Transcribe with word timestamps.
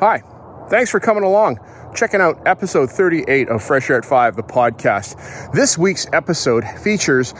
Hi, 0.00 0.22
thanks 0.70 0.90
for 0.90 0.98
coming 0.98 1.24
along. 1.24 1.58
Checking 1.94 2.22
out 2.22 2.40
episode 2.46 2.90
38 2.90 3.50
of 3.50 3.62
Fresh 3.62 3.90
Air 3.90 3.98
at 3.98 4.04
5, 4.06 4.34
the 4.34 4.42
podcast. 4.42 5.52
This 5.52 5.76
week's 5.76 6.06
episode 6.14 6.64
features 6.82 7.34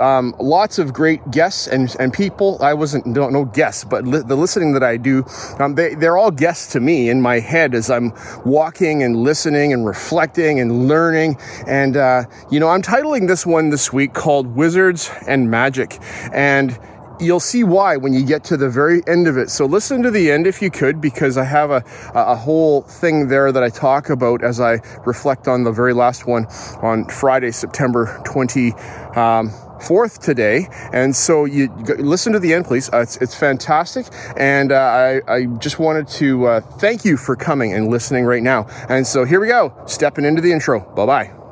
um, 0.00 0.34
lots 0.40 0.78
of 0.78 0.94
great 0.94 1.30
guests 1.30 1.66
and, 1.66 1.94
and 2.00 2.14
people. 2.14 2.56
I 2.62 2.72
wasn't, 2.72 3.14
don't 3.14 3.34
know 3.34 3.44
guests, 3.44 3.84
but 3.84 4.06
li- 4.06 4.22
the 4.26 4.34
listening 4.34 4.72
that 4.72 4.82
I 4.82 4.96
do, 4.96 5.26
um, 5.58 5.74
they, 5.74 5.94
they're 5.94 6.16
all 6.16 6.30
guests 6.30 6.72
to 6.72 6.80
me 6.80 7.10
in 7.10 7.20
my 7.20 7.38
head 7.38 7.74
as 7.74 7.90
I'm 7.90 8.14
walking 8.46 9.02
and 9.02 9.18
listening 9.18 9.74
and 9.74 9.84
reflecting 9.84 10.58
and 10.58 10.88
learning. 10.88 11.36
And, 11.66 11.98
uh, 11.98 12.22
you 12.50 12.60
know, 12.60 12.68
I'm 12.68 12.80
titling 12.80 13.28
this 13.28 13.44
one 13.44 13.68
this 13.68 13.92
week 13.92 14.14
called 14.14 14.46
Wizards 14.56 15.10
and 15.28 15.50
Magic. 15.50 15.98
And 16.32 16.78
you'll 17.20 17.40
see 17.40 17.64
why 17.64 17.96
when 17.96 18.12
you 18.12 18.24
get 18.24 18.44
to 18.44 18.56
the 18.56 18.68
very 18.68 19.02
end 19.06 19.26
of 19.26 19.36
it. 19.36 19.50
So 19.50 19.66
listen 19.66 20.02
to 20.02 20.10
the 20.10 20.30
end 20.30 20.46
if 20.46 20.60
you 20.62 20.70
could, 20.70 21.00
because 21.00 21.36
I 21.36 21.44
have 21.44 21.70
a, 21.70 21.84
a 22.14 22.34
whole 22.34 22.82
thing 22.82 23.28
there 23.28 23.52
that 23.52 23.62
I 23.62 23.68
talk 23.68 24.10
about 24.10 24.42
as 24.42 24.60
I 24.60 24.80
reflect 25.04 25.48
on 25.48 25.64
the 25.64 25.72
very 25.72 25.92
last 25.92 26.26
one 26.26 26.46
on 26.82 27.06
Friday, 27.06 27.50
September 27.52 28.20
20. 28.24 28.72
Um, 29.16 29.50
fourth 29.80 30.20
today. 30.20 30.68
And 30.92 31.14
so 31.14 31.44
you 31.44 31.68
listen 31.98 32.32
to 32.32 32.38
the 32.38 32.54
end, 32.54 32.64
please. 32.64 32.90
Uh, 32.92 33.00
it's, 33.00 33.16
it's 33.18 33.34
fantastic. 33.34 34.06
And 34.36 34.72
uh, 34.72 34.76
I, 34.76 35.20
I 35.28 35.44
just 35.58 35.78
wanted 35.78 36.08
to 36.08 36.46
uh, 36.46 36.60
thank 36.60 37.04
you 37.04 37.16
for 37.16 37.36
coming 37.36 37.72
and 37.72 37.88
listening 37.88 38.24
right 38.24 38.42
now. 38.42 38.66
And 38.88 39.06
so 39.06 39.24
here 39.24 39.40
we 39.40 39.48
go, 39.48 39.74
stepping 39.86 40.24
into 40.24 40.40
the 40.40 40.52
intro. 40.52 40.80
Bye 40.94 41.06
bye. 41.06 41.45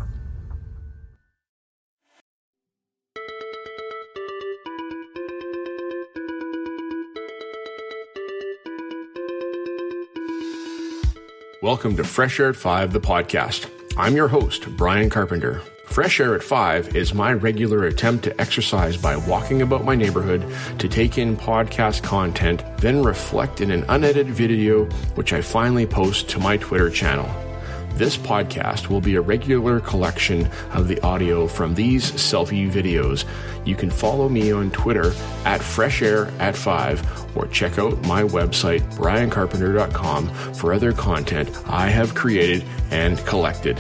Welcome 11.63 11.95
to 11.99 12.05
Fresh 12.05 12.41
Air 12.41 12.49
at 12.49 12.57
5, 12.57 12.95
the 12.95 13.01
podcast. 13.03 13.71
I'm 13.95 14.17
your 14.17 14.29
host, 14.29 14.67
Brian 14.79 15.11
Carpenter. 15.11 15.61
Fresh 15.85 16.19
Air 16.19 16.35
at 16.35 16.43
5 16.43 16.97
is 16.97 17.13
my 17.13 17.35
regular 17.35 17.85
attempt 17.85 18.25
to 18.25 18.41
exercise 18.41 18.97
by 18.97 19.15
walking 19.15 19.61
about 19.61 19.85
my 19.85 19.95
neighborhood 19.95 20.43
to 20.79 20.89
take 20.89 21.19
in 21.19 21.37
podcast 21.37 22.03
content, 22.03 22.65
then 22.79 23.03
reflect 23.03 23.61
in 23.61 23.71
an 23.71 23.85
unedited 23.91 24.29
video, 24.29 24.87
which 25.17 25.35
I 25.35 25.43
finally 25.43 25.85
post 25.85 26.31
to 26.31 26.39
my 26.39 26.57
Twitter 26.57 26.89
channel. 26.89 27.29
This 28.01 28.17
podcast 28.17 28.89
will 28.89 29.03
be 29.03 29.17
a 29.17 29.21
regular 29.21 29.79
collection 29.79 30.49
of 30.73 30.89
the 30.89 30.99
audio 31.03 31.47
from 31.47 31.75
these 31.75 32.11
selfie 32.13 32.73
videos. 32.73 33.27
You 33.67 33.77
can 33.77 33.91
follow 33.91 34.27
me 34.27 34.53
on 34.53 34.71
Twitter 34.71 35.13
at 35.45 35.61
Fresh 35.61 36.01
Air 36.01 36.33
at 36.39 36.57
5 36.57 37.37
or 37.37 37.47
check 37.49 37.79
out 37.79 38.01
my 38.07 38.23
website, 38.23 38.81
briancarpenter.com, 38.95 40.29
for 40.55 40.73
other 40.73 40.95
content 40.95 41.51
I 41.67 41.91
have 41.91 42.15
created 42.15 42.65
and 42.91 43.19
collected. 43.27 43.79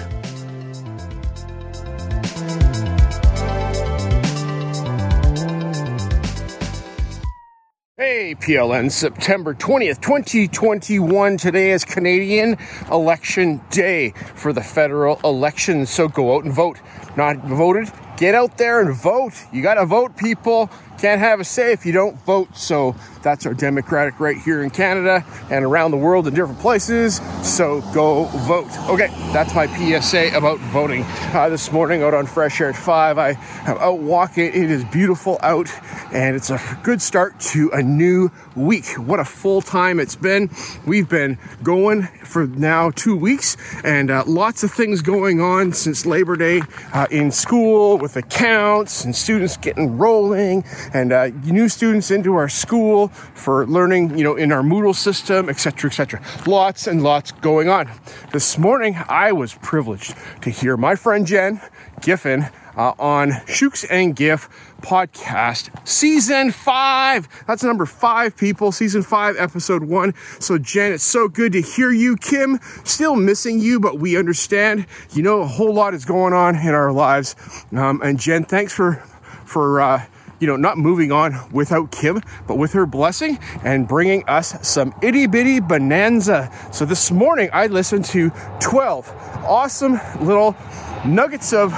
Hey, 8.00 8.34
PLN, 8.34 8.90
September 8.90 9.52
20th, 9.52 10.00
2021. 10.00 11.36
Today 11.36 11.70
is 11.70 11.84
Canadian 11.84 12.56
Election 12.90 13.60
Day 13.68 14.14
for 14.36 14.54
the 14.54 14.62
federal 14.62 15.20
election. 15.22 15.84
So 15.84 16.08
go 16.08 16.34
out 16.34 16.44
and 16.44 16.50
vote. 16.50 16.78
Not 17.18 17.44
voted? 17.44 17.92
Get 18.20 18.34
out 18.34 18.58
there 18.58 18.82
and 18.82 18.94
vote. 18.94 19.32
You 19.50 19.62
got 19.62 19.76
to 19.76 19.86
vote, 19.86 20.14
people. 20.14 20.68
Can't 20.98 21.22
have 21.22 21.40
a 21.40 21.44
say 21.44 21.72
if 21.72 21.86
you 21.86 21.92
don't 21.92 22.20
vote. 22.26 22.54
So 22.54 22.94
that's 23.22 23.46
our 23.46 23.54
democratic 23.54 24.20
right 24.20 24.36
here 24.36 24.62
in 24.62 24.68
Canada 24.68 25.24
and 25.50 25.64
around 25.64 25.92
the 25.92 25.96
world 25.96 26.26
in 26.26 26.34
different 26.34 26.60
places. 26.60 27.22
So 27.42 27.80
go 27.94 28.24
vote. 28.24 28.68
Okay, 28.90 29.06
that's 29.32 29.54
my 29.54 29.66
PSA 29.66 30.36
about 30.36 30.58
voting. 30.58 31.04
Uh, 31.32 31.48
this 31.48 31.72
morning 31.72 32.02
out 32.02 32.12
on 32.12 32.26
Fresh 32.26 32.60
Air 32.60 32.68
at 32.68 32.76
5, 32.76 33.16
I 33.16 33.30
am 33.30 33.78
out 33.78 34.00
walking. 34.00 34.44
It 34.44 34.70
is 34.70 34.84
beautiful 34.84 35.38
out 35.40 35.70
and 36.12 36.36
it's 36.36 36.50
a 36.50 36.60
good 36.82 37.00
start 37.00 37.40
to 37.40 37.70
a 37.72 37.82
new 37.82 38.30
week. 38.54 38.86
What 38.98 39.20
a 39.20 39.24
full 39.24 39.62
time 39.62 39.98
it's 39.98 40.16
been. 40.16 40.50
We've 40.84 41.08
been 41.08 41.38
going 41.62 42.02
for 42.24 42.46
now 42.46 42.90
two 42.90 43.16
weeks 43.16 43.56
and 43.84 44.10
uh, 44.10 44.24
lots 44.26 44.62
of 44.62 44.70
things 44.70 45.00
going 45.00 45.40
on 45.40 45.72
since 45.72 46.04
Labor 46.04 46.36
Day 46.36 46.60
uh, 46.92 47.06
in 47.10 47.30
school 47.30 47.96
with 47.96 48.09
accounts 48.16 49.04
and 49.04 49.14
students 49.14 49.56
getting 49.56 49.98
rolling 49.98 50.64
and 50.92 51.12
uh, 51.12 51.28
new 51.44 51.68
students 51.68 52.10
into 52.10 52.34
our 52.34 52.48
school 52.48 53.08
for 53.08 53.66
learning, 53.66 54.16
you 54.16 54.24
know, 54.24 54.36
in 54.36 54.52
our 54.52 54.62
Moodle 54.62 54.94
system, 54.94 55.48
etc., 55.48 55.90
etc. 55.90 56.22
Lots 56.46 56.86
and 56.86 57.02
lots 57.02 57.32
going 57.32 57.68
on. 57.68 57.90
This 58.32 58.58
morning, 58.58 58.96
I 59.08 59.32
was 59.32 59.54
privileged 59.54 60.14
to 60.42 60.50
hear 60.50 60.76
my 60.76 60.94
friend 60.94 61.26
Jen 61.26 61.60
Giffen 62.00 62.48
uh, 62.76 62.94
on 62.98 63.32
Shukes 63.46 63.84
and 63.84 64.14
Giff 64.14 64.48
podcast, 64.80 65.86
season 65.86 66.50
five. 66.50 67.28
That's 67.46 67.62
number 67.62 67.86
five, 67.86 68.36
people. 68.36 68.72
Season 68.72 69.02
five, 69.02 69.36
episode 69.38 69.84
one. 69.84 70.14
So, 70.38 70.58
Jen, 70.58 70.92
it's 70.92 71.04
so 71.04 71.28
good 71.28 71.52
to 71.52 71.60
hear 71.60 71.90
you. 71.90 72.16
Kim, 72.16 72.58
still 72.84 73.16
missing 73.16 73.60
you, 73.60 73.80
but 73.80 73.98
we 73.98 74.16
understand. 74.16 74.86
You 75.12 75.22
know, 75.22 75.40
a 75.40 75.46
whole 75.46 75.72
lot 75.72 75.94
is 75.94 76.04
going 76.04 76.32
on 76.32 76.56
in 76.56 76.74
our 76.74 76.92
lives. 76.92 77.36
Um, 77.72 78.00
and 78.02 78.18
Jen, 78.18 78.44
thanks 78.44 78.72
for 78.72 79.02
for 79.44 79.80
uh, 79.80 80.04
you 80.40 80.46
know, 80.46 80.56
not 80.56 80.78
moving 80.78 81.12
on 81.12 81.36
without 81.52 81.92
Kim, 81.92 82.22
but 82.46 82.56
with 82.56 82.72
her 82.72 82.86
blessing 82.86 83.38
and 83.62 83.86
bringing 83.86 84.24
us 84.26 84.66
some 84.66 84.94
itty 85.02 85.26
bitty 85.26 85.60
bonanza. 85.60 86.50
So 86.72 86.84
this 86.84 87.10
morning 87.10 87.50
I 87.52 87.66
listened 87.66 88.06
to 88.06 88.30
12 88.60 89.08
awesome 89.44 90.00
little 90.20 90.56
nuggets 91.04 91.52
of 91.52 91.72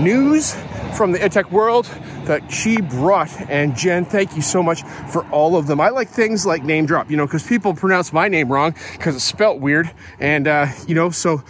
news 0.00 0.54
from 0.96 1.12
the 1.12 1.18
EdTech 1.18 1.50
world 1.50 1.86
that 2.26 2.52
she 2.52 2.80
brought. 2.80 3.30
And 3.50 3.76
Jen, 3.76 4.04
thank 4.04 4.36
you 4.36 4.42
so 4.42 4.62
much 4.62 4.82
for 5.10 5.24
all 5.30 5.56
of 5.56 5.66
them. 5.66 5.80
I 5.80 5.88
like 5.88 6.08
things 6.08 6.46
like 6.46 6.62
name 6.62 6.86
drop, 6.86 7.10
you 7.10 7.16
know, 7.16 7.26
because 7.26 7.46
people 7.46 7.74
pronounce 7.74 8.12
my 8.12 8.28
name 8.28 8.50
wrong 8.50 8.74
because 8.92 9.16
it's 9.16 9.24
spelt 9.24 9.58
weird. 9.58 9.90
And, 10.20 10.46
uh, 10.46 10.66
you 10.86 10.94
know, 10.94 11.10
so 11.10 11.42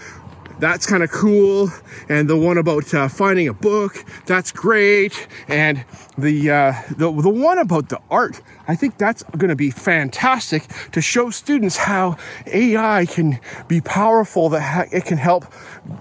that's 0.58 0.86
kind 0.86 1.02
of 1.02 1.10
cool. 1.10 1.70
And 2.08 2.28
the 2.28 2.36
one 2.36 2.58
about 2.58 2.92
uh, 2.94 3.08
finding 3.08 3.48
a 3.48 3.54
book, 3.54 4.04
that's 4.26 4.52
great. 4.52 5.28
And 5.48 5.84
the, 6.16 6.50
uh, 6.50 6.72
the 6.96 7.12
the 7.12 7.28
one 7.28 7.58
about 7.58 7.88
the 7.88 8.00
art, 8.10 8.40
I 8.66 8.74
think 8.74 8.96
that's 8.96 9.22
going 9.22 9.50
to 9.50 9.56
be 9.56 9.70
fantastic 9.70 10.64
to 10.92 11.00
show 11.00 11.30
students 11.30 11.76
how 11.76 12.16
AI 12.46 13.06
can 13.06 13.40
be 13.68 13.80
powerful. 13.80 14.48
That 14.48 14.92
it 14.92 15.04
can 15.04 15.18
help 15.18 15.44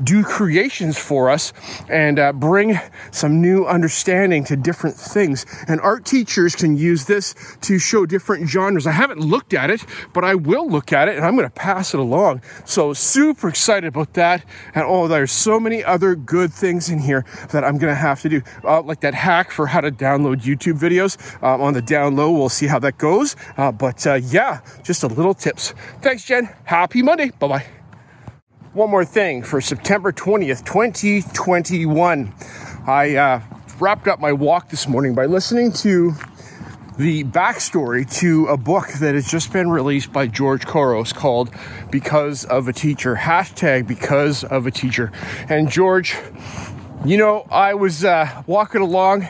do 0.03 0.23
creations 0.23 0.97
for 0.97 1.29
us 1.29 1.51
and 1.89 2.17
uh, 2.17 2.31
bring 2.31 2.79
some 3.11 3.41
new 3.41 3.65
understanding 3.65 4.43
to 4.45 4.55
different 4.55 4.95
things. 4.95 5.45
And 5.67 5.81
art 5.81 6.05
teachers 6.05 6.55
can 6.55 6.77
use 6.77 7.05
this 7.05 7.35
to 7.61 7.77
show 7.77 8.05
different 8.05 8.49
genres. 8.49 8.87
I 8.87 8.91
haven't 8.91 9.19
looked 9.19 9.53
at 9.53 9.69
it, 9.69 9.85
but 10.13 10.23
I 10.23 10.35
will 10.35 10.69
look 10.69 10.93
at 10.93 11.07
it 11.07 11.17
and 11.17 11.25
I'm 11.25 11.35
going 11.35 11.47
to 11.47 11.53
pass 11.53 11.93
it 11.93 11.99
along. 11.99 12.41
So 12.63 12.93
super 12.93 13.49
excited 13.49 13.87
about 13.87 14.13
that. 14.13 14.44
And 14.73 14.85
oh, 14.85 15.07
there's 15.07 15.31
so 15.31 15.59
many 15.59 15.83
other 15.83 16.15
good 16.15 16.53
things 16.53 16.89
in 16.89 16.99
here 16.99 17.25
that 17.51 17.63
I'm 17.63 17.77
to 17.79 17.95
have 17.95 18.21
to 18.21 18.29
do, 18.29 18.41
uh, 18.63 18.81
like 18.81 19.01
that 19.01 19.13
hack 19.13 19.51
for 19.51 19.67
how 19.67 19.81
to 19.81 19.91
download 19.91 20.41
YouTube 20.41 20.79
videos 20.79 21.17
um, 21.43 21.61
on 21.61 21.73
the 21.73 21.81
down 21.81 22.15
low. 22.15 22.31
We'll 22.31 22.49
see 22.49 22.67
how 22.67 22.79
that 22.79 22.97
goes. 22.97 23.35
Uh, 23.57 23.71
but 23.71 24.05
uh, 24.07 24.15
yeah, 24.15 24.61
just 24.83 25.03
a 25.03 25.07
little 25.07 25.33
tips. 25.33 25.73
Thanks, 26.01 26.25
Jen. 26.25 26.49
Happy 26.65 27.01
Monday. 27.01 27.31
Bye 27.39 27.47
bye. 27.47 27.65
One 28.73 28.89
more 28.89 29.05
thing 29.05 29.41
for 29.41 29.61
September 29.61 30.11
20th, 30.11 30.65
2021. 30.65 32.33
I 32.85 33.15
uh, 33.15 33.41
wrapped 33.79 34.07
up 34.07 34.19
my 34.19 34.33
walk 34.33 34.69
this 34.69 34.87
morning 34.87 35.15
by 35.15 35.25
listening 35.25 35.71
to 35.73 36.13
the 36.97 37.23
backstory 37.25 38.09
to 38.19 38.47
a 38.47 38.57
book 38.57 38.87
that 38.99 39.15
has 39.15 39.27
just 39.27 39.51
been 39.51 39.69
released 39.69 40.13
by 40.13 40.27
George 40.27 40.65
Couros 40.65 41.11
called 41.11 41.51
Because 41.91 42.45
of 42.45 42.67
a 42.67 42.73
Teacher. 42.73 43.15
Hashtag 43.15 43.85
Because 43.85 44.43
of 44.43 44.65
a 44.65 44.71
Teacher. 44.71 45.11
And 45.49 45.69
George, 45.69 46.15
you 47.03 47.17
know, 47.17 47.47
I 47.51 47.73
was 47.73 48.05
uh, 48.05 48.43
walking 48.47 48.81
along 48.81 49.27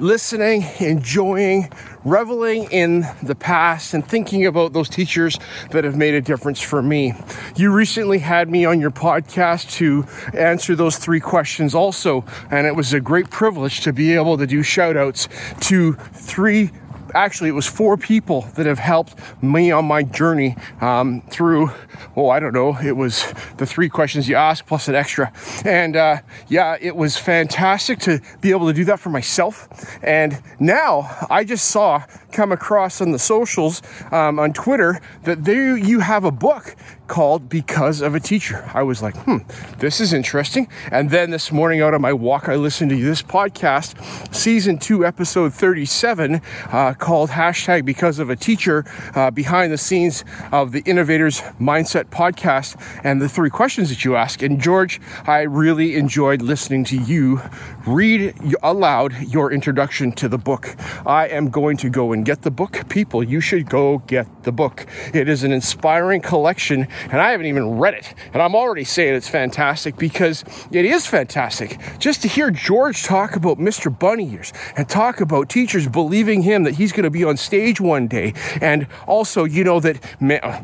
listening, 0.00 0.64
enjoying, 0.80 1.70
reveling 2.04 2.64
in 2.70 3.06
the 3.22 3.34
past, 3.34 3.94
and 3.94 4.06
thinking 4.06 4.46
about 4.46 4.72
those 4.72 4.88
teachers 4.88 5.38
that 5.70 5.84
have 5.84 5.96
made 5.96 6.14
a 6.14 6.20
difference 6.20 6.60
for 6.60 6.82
me. 6.82 7.14
You 7.56 7.72
recently 7.72 8.18
had 8.18 8.50
me 8.50 8.64
on 8.64 8.80
your 8.80 8.90
podcast 8.90 9.70
to 9.74 10.04
answer 10.36 10.74
those 10.74 10.98
three 10.98 11.20
questions 11.20 11.74
also, 11.74 12.24
and 12.50 12.66
it 12.66 12.74
was 12.74 12.92
a 12.92 13.00
great 13.00 13.30
privilege 13.30 13.80
to 13.82 13.92
be 13.92 14.14
able 14.14 14.36
to 14.38 14.46
do 14.46 14.62
shout 14.62 14.96
outs 14.96 15.28
to 15.60 15.92
three 15.92 16.70
actually, 17.14 17.48
it 17.48 17.52
was 17.52 17.66
four 17.66 17.96
people 17.96 18.42
that 18.56 18.66
have 18.66 18.78
helped 18.78 19.14
me 19.42 19.70
on 19.70 19.84
my 19.84 20.02
journey 20.02 20.56
um, 20.80 21.22
through, 21.30 21.70
oh, 22.16 22.28
I 22.28 22.40
don't 22.40 22.52
know, 22.52 22.76
it 22.78 22.96
was 22.96 23.32
the 23.56 23.66
three 23.66 23.88
questions 23.88 24.28
you 24.28 24.36
asked 24.36 24.66
plus 24.66 24.88
an 24.88 24.94
extra. 24.94 25.32
And 25.64 25.96
uh, 25.96 26.18
yeah, 26.48 26.76
it 26.80 26.96
was 26.96 27.16
fantastic 27.16 27.98
to 28.00 28.20
be 28.40 28.50
able 28.50 28.66
to 28.66 28.72
do 28.72 28.84
that 28.86 29.00
for 29.00 29.10
myself. 29.10 29.68
And 30.02 30.42
now 30.58 31.26
I 31.30 31.44
just 31.44 31.66
saw 31.66 32.04
come 32.32 32.52
across 32.52 33.00
on 33.00 33.12
the 33.12 33.18
socials 33.18 33.80
um, 34.10 34.38
on 34.38 34.52
Twitter 34.52 35.00
that 35.22 35.44
there 35.44 35.76
you 35.76 36.00
have 36.00 36.24
a 36.24 36.32
book 36.32 36.74
called 37.06 37.48
Because 37.48 38.00
of 38.00 38.14
a 38.14 38.20
Teacher. 38.20 38.70
I 38.74 38.82
was 38.82 39.02
like, 39.02 39.16
hmm, 39.18 39.38
this 39.78 40.00
is 40.00 40.12
interesting. 40.12 40.68
And 40.90 41.10
then 41.10 41.30
this 41.30 41.52
morning 41.52 41.80
out 41.80 41.94
on 41.94 42.00
my 42.00 42.12
walk, 42.12 42.48
I 42.48 42.56
listened 42.56 42.90
to 42.90 42.96
this 42.96 43.22
podcast, 43.22 44.34
season 44.34 44.78
two, 44.78 45.04
episode 45.04 45.52
37, 45.52 46.40
uh, 46.70 46.94
called 46.94 47.30
hashtag 47.30 47.84
Because 47.84 48.18
of 48.18 48.30
a 48.30 48.36
Teacher, 48.36 48.84
uh, 49.14 49.30
behind 49.30 49.72
the 49.72 49.78
scenes 49.78 50.24
of 50.52 50.72
the 50.72 50.82
Innovators 50.86 51.40
Mindset 51.60 52.04
podcast 52.04 52.80
and 53.04 53.20
the 53.20 53.28
three 53.28 53.50
questions 53.50 53.88
that 53.88 54.04
you 54.04 54.16
ask. 54.16 54.42
And 54.42 54.60
George, 54.60 55.00
I 55.26 55.42
really 55.42 55.96
enjoyed 55.96 56.42
listening 56.42 56.84
to 56.84 56.96
you 56.96 57.40
read 57.86 58.34
aloud 58.62 59.14
your 59.22 59.52
introduction 59.52 60.12
to 60.12 60.28
the 60.28 60.38
book. 60.38 60.74
I 61.06 61.28
am 61.28 61.50
going 61.50 61.76
to 61.78 61.90
go 61.90 62.12
and 62.12 62.24
get 62.24 62.42
the 62.42 62.50
book. 62.50 62.88
People, 62.88 63.22
you 63.22 63.40
should 63.40 63.68
go 63.68 63.98
get 63.98 64.44
the 64.44 64.52
book. 64.52 64.86
It 65.12 65.28
is 65.28 65.44
an 65.44 65.52
inspiring 65.52 66.20
collection 66.20 66.88
and 67.10 67.20
I 67.20 67.30
haven't 67.30 67.46
even 67.46 67.78
read 67.78 67.94
it. 67.94 68.14
And 68.32 68.42
I'm 68.42 68.54
already 68.54 68.84
saying 68.84 69.14
it's 69.14 69.28
fantastic 69.28 69.96
because 69.96 70.44
it 70.70 70.84
is 70.84 71.06
fantastic. 71.06 71.78
Just 71.98 72.22
to 72.22 72.28
hear 72.28 72.50
George 72.50 73.02
talk 73.02 73.36
about 73.36 73.58
Mr. 73.58 73.96
Bunny 73.96 74.30
Ears 74.32 74.52
and 74.76 74.88
talk 74.88 75.20
about 75.20 75.48
teachers 75.48 75.88
believing 75.88 76.42
him 76.42 76.64
that 76.64 76.74
he's 76.74 76.92
going 76.92 77.04
to 77.04 77.10
be 77.10 77.24
on 77.24 77.36
stage 77.36 77.80
one 77.80 78.06
day, 78.06 78.34
and 78.60 78.86
also 79.06 79.44
you 79.44 79.64
know 79.64 79.80
that 79.80 79.98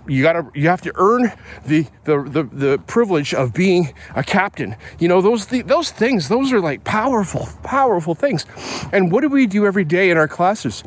you 0.07 0.23
got 0.23 0.33
to 0.35 0.51
you 0.55 0.69
have 0.69 0.83
to 0.83 0.93
earn 0.97 1.33
the, 1.67 1.87
the 2.05 2.23
the 2.23 2.43
the 2.45 2.79
privilege 2.87 3.35
of 3.35 3.53
being 3.53 3.93
a 4.15 4.23
captain. 4.23 4.77
You 4.99 5.09
know 5.09 5.21
those 5.21 5.47
those 5.47 5.91
things. 5.91 6.29
Those 6.29 6.53
are 6.53 6.61
like 6.61 6.85
powerful, 6.85 7.49
powerful 7.63 8.15
things. 8.15 8.47
And 8.93 9.11
what 9.13 9.23
do 9.23 9.29
we 9.29 9.47
do 9.47 9.67
every 9.67 9.85
day 9.85 10.11
in 10.11 10.17
our 10.17 10.29
classes? 10.29 10.85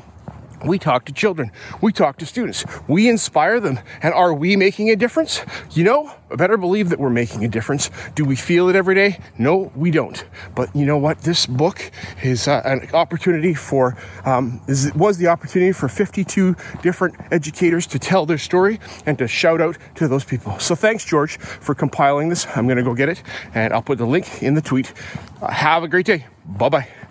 We 0.64 0.80
talk 0.80 1.06
to 1.06 1.14
children. 1.14 1.52
We 1.82 1.92
talk 1.92 2.18
to 2.18 2.26
students. 2.26 2.66
We 2.88 3.10
inspire 3.10 3.60
them. 3.60 3.80
And 4.02 4.14
are 4.14 4.34
we 4.34 4.56
making 4.56 4.90
a 4.90 4.96
difference? 4.96 5.42
You 5.72 5.84
know, 5.84 6.14
I 6.32 6.36
better 6.36 6.58
believe 6.58 6.90
that 6.90 7.00
we're 7.00 7.10
making 7.10 7.44
a 7.44 7.48
difference. 7.48 7.90
Do 8.16 8.24
we 8.26 8.36
feel 8.36 8.70
it 8.70 8.76
every 8.76 8.96
day? 8.96 9.20
No, 9.38 9.72
we 9.76 9.92
don't. 9.92 10.24
But 10.56 10.74
you 10.76 10.86
know 10.86 10.98
what? 10.98 11.20
This 11.20 11.46
book 11.46 11.92
is 12.24 12.48
uh, 12.48 12.62
an 12.66 12.90
opportunity 12.94 13.54
for, 13.54 13.98
um, 14.26 14.62
is, 14.68 14.94
was 14.96 15.18
the 15.18 15.28
opportunity 15.28 15.74
for 15.74 15.90
52 15.90 16.56
different 16.82 17.16
educators 17.32 17.86
to 17.88 18.00
tell 18.00 18.26
their 18.26 18.38
story 18.38 18.80
and 19.06 19.18
to 19.18 19.28
shout 19.28 19.62
out 19.62 19.78
to 19.96 20.08
those 20.08 20.24
people. 20.24 20.58
So 20.60 20.76
thanks, 20.76 21.04
George, 21.06 21.38
for 21.38 21.76
compiling 21.76 22.30
this. 22.30 22.48
I'm 22.56 22.66
going 22.66 22.78
to 22.78 22.84
go 22.84 22.94
get 22.94 23.10
it 23.10 23.22
and 23.54 23.74
I'll 23.74 23.82
put 23.82 23.98
the 23.98 24.08
link 24.08 24.42
in 24.42 24.54
the 24.54 24.62
tweet. 24.62 24.94
Uh, 25.42 25.52
have 25.52 25.84
a 25.84 25.88
great 25.88 26.06
day. 26.06 26.26
Bye 26.46 26.70
bye. 26.70 27.03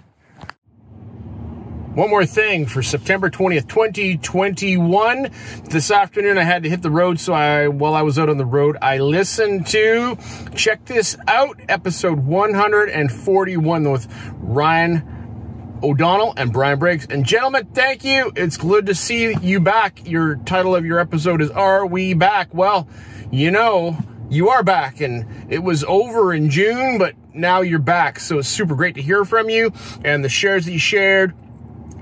One 1.94 2.08
more 2.08 2.24
thing 2.24 2.64
for 2.64 2.82
September 2.82 3.28
20th, 3.28 3.68
2021. 3.68 5.28
This 5.64 5.90
afternoon 5.90 6.38
I 6.38 6.42
had 6.42 6.62
to 6.62 6.70
hit 6.70 6.80
the 6.80 6.90
road, 6.90 7.20
so 7.20 7.34
I 7.34 7.68
while 7.68 7.92
I 7.92 8.00
was 8.00 8.18
out 8.18 8.30
on 8.30 8.38
the 8.38 8.46
road, 8.46 8.78
I 8.80 8.96
listened 8.96 9.66
to 9.68 10.16
check 10.54 10.86
this 10.86 11.18
out, 11.28 11.60
episode 11.68 12.20
141 12.20 13.90
with 13.90 14.08
Ryan 14.38 15.80
O'Donnell 15.82 16.32
and 16.38 16.50
Brian 16.50 16.78
Briggs. 16.78 17.06
And 17.10 17.26
gentlemen, 17.26 17.66
thank 17.74 18.04
you. 18.04 18.32
It's 18.36 18.56
good 18.56 18.86
to 18.86 18.94
see 18.94 19.36
you 19.42 19.60
back. 19.60 20.08
Your 20.08 20.36
title 20.36 20.74
of 20.74 20.86
your 20.86 20.98
episode 20.98 21.42
is 21.42 21.50
Are 21.50 21.84
We 21.84 22.14
Back? 22.14 22.54
Well, 22.54 22.88
you 23.30 23.50
know, 23.50 23.98
you 24.30 24.48
are 24.48 24.62
back 24.62 25.02
and 25.02 25.52
it 25.52 25.62
was 25.62 25.84
over 25.84 26.32
in 26.32 26.48
June, 26.48 26.96
but 26.96 27.16
now 27.34 27.60
you're 27.60 27.78
back. 27.78 28.18
So 28.18 28.38
it's 28.38 28.48
super 28.48 28.74
great 28.74 28.94
to 28.94 29.02
hear 29.02 29.26
from 29.26 29.50
you 29.50 29.74
and 30.06 30.24
the 30.24 30.30
shares 30.30 30.64
that 30.64 30.72
you 30.72 30.78
shared 30.78 31.34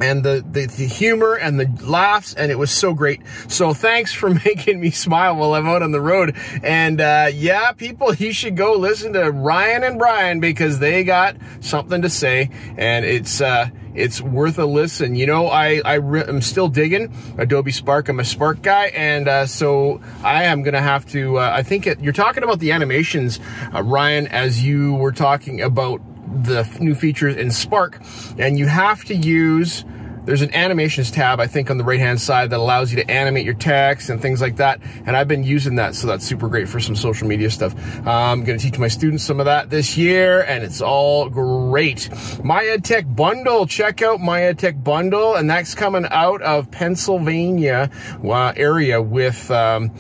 and 0.01 0.25
the, 0.25 0.45
the, 0.51 0.67
the, 0.67 0.87
humor 0.87 1.35
and 1.35 1.61
the 1.61 1.69
laughs, 1.85 2.35
and 2.35 2.51
it 2.51 2.59
was 2.59 2.71
so 2.71 2.95
great. 2.95 3.21
So 3.49 3.75
thanks 3.75 4.13
for 4.13 4.31
making 4.45 4.81
me 4.81 4.91
smile 4.91 5.37
while 5.37 5.55
I'm 5.55 5.67
out 5.67 5.83
on 5.83 5.93
the 5.93 6.01
road. 6.01 6.37
And 6.63 7.01
uh, 7.01 7.31
yeah, 7.33 7.73
people, 7.73 8.15
you 8.15 8.33
should 8.33 8.57
go 8.57 8.75
listen 8.75 9.13
to 9.13 9.31
Ryan 9.31 9.85
and 9.85 9.99
Brian 9.99 10.41
because 10.41 10.79
they 10.79 11.05
got 11.05 11.37
something 11.61 12.03
to 12.03 12.09
say, 12.09 12.51
and 12.77 13.05
it's 13.05 13.41
uh, 13.41 13.69
it's 13.95 14.21
worth 14.21 14.59
a 14.59 14.65
listen. 14.65 15.15
You 15.15 15.27
know, 15.27 15.49
I 15.49 15.83
I 15.85 15.95
re- 15.95 16.25
am 16.25 16.41
still 16.41 16.69
digging 16.69 17.15
Adobe 17.39 17.73
Spark. 17.73 18.09
I'm 18.09 18.21
a 18.21 18.25
Spark 18.25 18.63
guy, 18.63 18.87
and 18.87 19.29
uh, 19.29 19.47
so 19.47 20.01
I 20.23 20.45
am 20.45 20.63
gonna 20.63 20.83
have 20.83 21.07
to. 21.07 21.39
Uh, 21.39 21.53
I 21.55 21.63
think 21.63 21.87
it, 21.87 22.01
you're 22.01 22.13
talking 22.13 22.43
about 22.43 22.61
the 22.61 22.73
animations, 22.73 23.41
uh, 23.75 23.83
Ryan, 23.83 24.27
as 24.29 24.65
you 24.65 24.95
were 24.95 25.13
talking 25.13 25.61
about 25.61 26.01
the 26.43 26.69
new 26.81 26.95
features 26.95 27.37
in 27.37 27.51
Spark, 27.51 28.01
and 28.39 28.59
you 28.59 28.67
have 28.67 29.05
to 29.05 29.15
use 29.15 29.85
there's 30.25 30.43
an 30.43 30.55
animations 30.55 31.11
tab, 31.11 31.41
I 31.41 31.47
think, 31.47 31.71
on 31.71 31.79
the 31.79 31.85
right 31.85 31.99
hand 31.99 32.21
side 32.21 32.51
that 32.51 32.61
allows 32.61 32.93
you 32.93 33.03
to 33.03 33.11
animate 33.11 33.45
your 33.45 33.55
text 33.55 34.11
and 34.11 34.21
things 34.21 34.41
like 34.41 34.57
that. 34.57 34.81
And 35.07 35.17
I've 35.17 35.29
been 35.29 35.45
using 35.45 35.77
that, 35.77 35.95
so 35.95 36.07
that's 36.07 36.27
super 36.27 36.49
great 36.49 36.69
for 36.69 36.79
some 36.79 36.95
social 36.95 37.27
media 37.27 37.51
stuff. 37.51 37.75
I'm 38.07 38.45
going 38.45 38.59
to 38.59 38.63
teach 38.63 38.79
my 38.79 38.89
students 38.89 39.25
some 39.25 39.41
of 39.41 39.47
that 39.47 39.71
this 39.71 39.97
year, 39.97 40.43
and 40.43 40.63
it's 40.63 40.83
all 40.83 41.29
great. 41.29 42.11
My 42.45 42.63
EdTech 42.65 43.17
Bundle, 43.17 43.67
check 43.67 44.03
out 44.03 44.21
my 44.21 44.41
EdTech 44.41 44.85
Bundle, 44.85 45.37
and 45.37 45.49
that's 45.49 45.75
coming 45.75 46.07
out 46.11 46.43
of 46.43 46.71
Pennsylvania 46.71 47.91
uh, 48.23 48.53
area 48.57 49.01
with. 49.01 49.51
Um, 49.51 49.91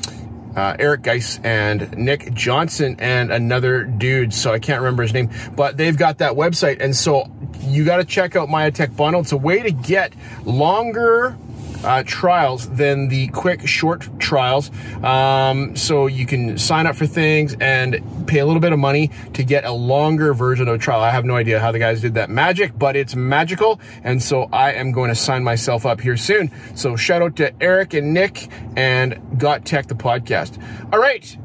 uh, 0.56 0.76
Eric 0.78 1.02
Geis 1.02 1.38
and 1.44 1.96
Nick 1.96 2.32
Johnson 2.34 2.96
and 2.98 3.30
another 3.32 3.84
dude. 3.84 4.32
So 4.34 4.52
I 4.52 4.58
can't 4.58 4.80
remember 4.80 5.02
his 5.02 5.12
name, 5.12 5.30
but 5.54 5.76
they've 5.76 5.96
got 5.96 6.18
that 6.18 6.32
website. 6.32 6.80
And 6.80 6.94
so 6.94 7.30
you 7.60 7.84
got 7.84 7.98
to 7.98 8.04
check 8.04 8.36
out 8.36 8.48
My 8.48 8.70
EdTech 8.70 8.96
Bundle. 8.96 9.20
It's 9.20 9.32
a 9.32 9.36
way 9.36 9.62
to 9.62 9.70
get 9.70 10.12
longer 10.44 11.36
uh, 11.84 12.02
trials 12.06 12.68
than 12.70 13.08
the 13.08 13.28
quick 13.28 13.66
short 13.66 14.08
trials. 14.18 14.70
Um, 15.02 15.76
so 15.76 16.06
you 16.06 16.26
can 16.26 16.58
sign 16.58 16.86
up 16.86 16.96
for 16.96 17.06
things 17.06 17.56
and 17.60 18.26
pay 18.26 18.38
a 18.38 18.46
little 18.46 18.60
bit 18.60 18.72
of 18.72 18.78
money 18.78 19.10
to 19.34 19.42
get 19.44 19.64
a 19.64 19.72
longer 19.72 20.34
version 20.34 20.68
of 20.68 20.74
a 20.74 20.78
trial. 20.78 21.00
I 21.00 21.10
have 21.10 21.24
no 21.24 21.36
idea 21.36 21.60
how 21.60 21.72
the 21.72 21.78
guys 21.78 22.00
did 22.00 22.14
that 22.14 22.30
magic, 22.30 22.78
but 22.78 22.96
it's 22.96 23.14
magical. 23.14 23.80
And 24.04 24.22
so 24.22 24.48
I 24.52 24.72
am 24.72 24.92
going 24.92 25.08
to 25.08 25.16
sign 25.16 25.44
myself 25.44 25.86
up 25.86 26.00
here 26.00 26.16
soon. 26.16 26.50
So 26.74 26.96
shout 26.96 27.22
out 27.22 27.36
to 27.36 27.52
Eric 27.62 27.94
and 27.94 28.14
Nick 28.14 28.48
and 28.76 29.20
Got 29.38 29.64
Tech, 29.64 29.86
the 29.86 29.94
podcast. 29.94 30.62
All 30.92 30.98
right 30.98 31.36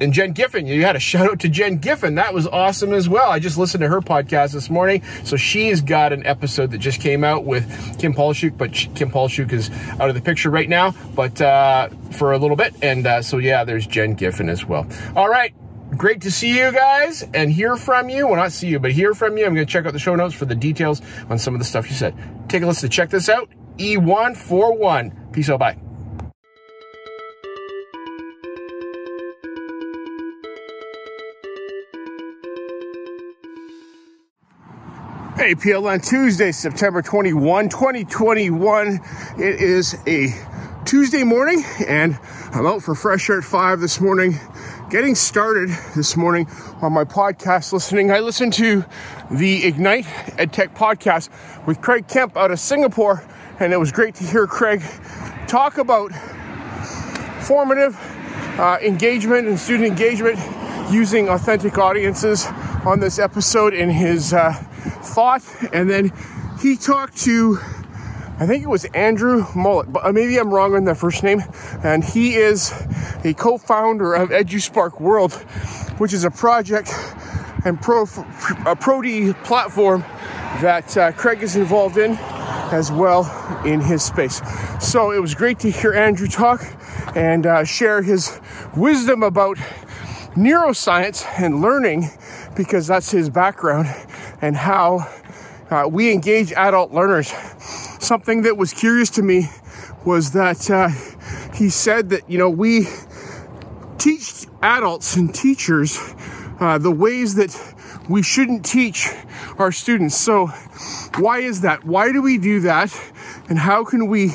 and 0.00 0.12
Jen 0.12 0.32
Giffen. 0.32 0.66
You 0.66 0.84
had 0.84 0.96
a 0.96 1.00
shout 1.00 1.30
out 1.30 1.40
to 1.40 1.48
Jen 1.48 1.78
Giffen. 1.78 2.16
That 2.16 2.34
was 2.34 2.46
awesome 2.46 2.92
as 2.92 3.08
well. 3.08 3.30
I 3.30 3.38
just 3.38 3.58
listened 3.58 3.82
to 3.82 3.88
her 3.88 4.00
podcast 4.00 4.52
this 4.52 4.70
morning. 4.70 5.02
So 5.24 5.36
she's 5.36 5.80
got 5.80 6.12
an 6.12 6.26
episode 6.26 6.70
that 6.72 6.78
just 6.78 7.00
came 7.00 7.24
out 7.24 7.44
with 7.44 7.98
Kim 7.98 8.14
Pollishuke, 8.14 8.56
but 8.56 8.72
Kim 8.72 9.10
Pollishuke 9.10 9.52
is 9.52 9.70
out 10.00 10.08
of 10.08 10.14
the 10.14 10.20
picture 10.20 10.50
right 10.50 10.68
now, 10.68 10.94
but 11.14 11.40
uh, 11.40 11.88
for 12.12 12.32
a 12.32 12.38
little 12.38 12.56
bit. 12.56 12.74
And 12.82 13.06
uh, 13.06 13.22
so, 13.22 13.38
yeah, 13.38 13.64
there's 13.64 13.86
Jen 13.86 14.14
Giffen 14.14 14.48
as 14.48 14.64
well. 14.64 14.86
All 15.14 15.28
right. 15.28 15.54
Great 15.96 16.22
to 16.22 16.30
see 16.30 16.56
you 16.56 16.72
guys 16.72 17.22
and 17.34 17.52
hear 17.52 17.76
from 17.76 18.08
you. 18.08 18.26
Well, 18.26 18.36
not 18.36 18.50
see 18.52 18.68
you, 18.68 18.78
but 18.78 18.92
hear 18.92 19.12
from 19.12 19.36
you. 19.36 19.44
I'm 19.44 19.54
going 19.54 19.66
to 19.66 19.70
check 19.70 19.84
out 19.84 19.92
the 19.92 19.98
show 19.98 20.16
notes 20.16 20.34
for 20.34 20.46
the 20.46 20.54
details 20.54 21.02
on 21.28 21.38
some 21.38 21.54
of 21.54 21.60
the 21.60 21.66
stuff 21.66 21.90
you 21.90 21.94
said. 21.94 22.16
Take 22.48 22.62
a 22.62 22.66
listen. 22.66 22.88
To 22.88 22.96
check 22.96 23.10
this 23.10 23.28
out. 23.28 23.50
E141. 23.76 25.32
Peace 25.32 25.50
out. 25.50 25.58
Bye. 25.58 25.91
Hey, 35.42 35.56
PLN 35.56 36.08
Tuesday, 36.08 36.52
September 36.52 37.02
21, 37.02 37.68
2021. 37.68 39.00
It 39.38 39.60
is 39.60 39.98
a 40.06 40.28
Tuesday 40.84 41.24
morning, 41.24 41.64
and 41.84 42.16
I'm 42.52 42.64
out 42.64 42.84
for 42.84 42.94
fresh 42.94 43.28
air 43.28 43.38
at 43.38 43.44
5 43.44 43.80
this 43.80 44.00
morning. 44.00 44.38
Getting 44.88 45.16
started 45.16 45.70
this 45.96 46.16
morning 46.16 46.46
on 46.80 46.92
my 46.92 47.02
podcast 47.02 47.72
listening. 47.72 48.12
I 48.12 48.20
listened 48.20 48.52
to 48.52 48.84
the 49.32 49.66
Ignite 49.66 50.04
EdTech 50.04 50.76
podcast 50.76 51.28
with 51.66 51.80
Craig 51.80 52.06
Kemp 52.06 52.36
out 52.36 52.52
of 52.52 52.60
Singapore, 52.60 53.24
and 53.58 53.72
it 53.72 53.80
was 53.80 53.90
great 53.90 54.14
to 54.14 54.24
hear 54.24 54.46
Craig 54.46 54.80
talk 55.48 55.76
about 55.78 56.12
formative 57.42 57.96
uh, 58.60 58.78
engagement 58.80 59.48
and 59.48 59.58
student 59.58 59.88
engagement 59.88 60.38
using 60.92 61.28
authentic 61.28 61.78
audiences 61.78 62.46
on 62.86 63.00
this 63.00 63.18
episode 63.18 63.74
in 63.74 63.90
his. 63.90 64.32
Uh, 64.32 64.54
thought, 65.02 65.42
and 65.72 65.88
then 65.88 66.12
he 66.60 66.76
talked 66.76 67.16
to, 67.18 67.58
I 68.38 68.46
think 68.46 68.62
it 68.64 68.68
was 68.68 68.84
Andrew 68.94 69.46
Mullet, 69.54 69.92
but 69.92 70.04
uh, 70.04 70.12
maybe 70.12 70.38
I'm 70.38 70.52
wrong 70.52 70.74
on 70.74 70.84
the 70.84 70.94
first 70.94 71.22
name, 71.22 71.42
and 71.82 72.04
he 72.04 72.34
is 72.34 72.72
a 73.24 73.34
co-founder 73.34 74.14
of 74.14 74.30
EduSpark 74.30 75.00
World, 75.00 75.32
which 75.98 76.12
is 76.12 76.24
a 76.24 76.30
project 76.30 76.92
and 77.64 77.80
pro 77.80 78.02
a 78.02 78.74
Prodi 78.76 79.34
platform 79.44 80.04
that 80.60 80.96
uh, 80.96 81.12
Craig 81.12 81.42
is 81.42 81.56
involved 81.56 81.96
in. 81.96 82.18
as 82.72 82.90
well 82.90 83.28
in 83.66 83.80
his 83.80 84.02
space. 84.02 84.40
So 84.80 85.12
it 85.12 85.20
was 85.20 85.34
great 85.34 85.58
to 85.60 85.70
hear 85.70 85.92
Andrew 85.92 86.26
talk 86.26 86.64
and 87.14 87.46
uh, 87.46 87.64
share 87.64 88.02
his 88.02 88.40
wisdom 88.74 89.22
about 89.22 89.58
neuroscience 90.34 91.26
and 91.38 91.60
learning 91.60 92.08
because 92.56 92.86
that's 92.86 93.10
his 93.10 93.28
background 93.28 93.88
and 94.42 94.56
how 94.56 95.08
uh, 95.70 95.88
we 95.88 96.12
engage 96.12 96.52
adult 96.52 96.92
learners. 96.92 97.32
Something 97.98 98.42
that 98.42 98.58
was 98.58 98.74
curious 98.74 99.08
to 99.10 99.22
me 99.22 99.48
was 100.04 100.32
that 100.32 100.68
uh, 100.70 100.88
he 101.54 101.70
said 101.70 102.10
that, 102.10 102.28
you 102.28 102.36
know, 102.36 102.50
we 102.50 102.88
teach 103.96 104.46
adults 104.60 105.16
and 105.16 105.34
teachers 105.34 105.98
uh, 106.60 106.76
the 106.76 106.90
ways 106.90 107.36
that 107.36 107.56
we 108.08 108.22
shouldn't 108.22 108.64
teach 108.64 109.08
our 109.58 109.70
students. 109.70 110.16
So, 110.16 110.48
why 111.16 111.38
is 111.38 111.60
that? 111.60 111.84
Why 111.84 112.12
do 112.12 112.20
we 112.20 112.36
do 112.36 112.60
that? 112.60 112.92
And 113.48 113.58
how 113.58 113.84
can 113.84 114.08
we 114.08 114.32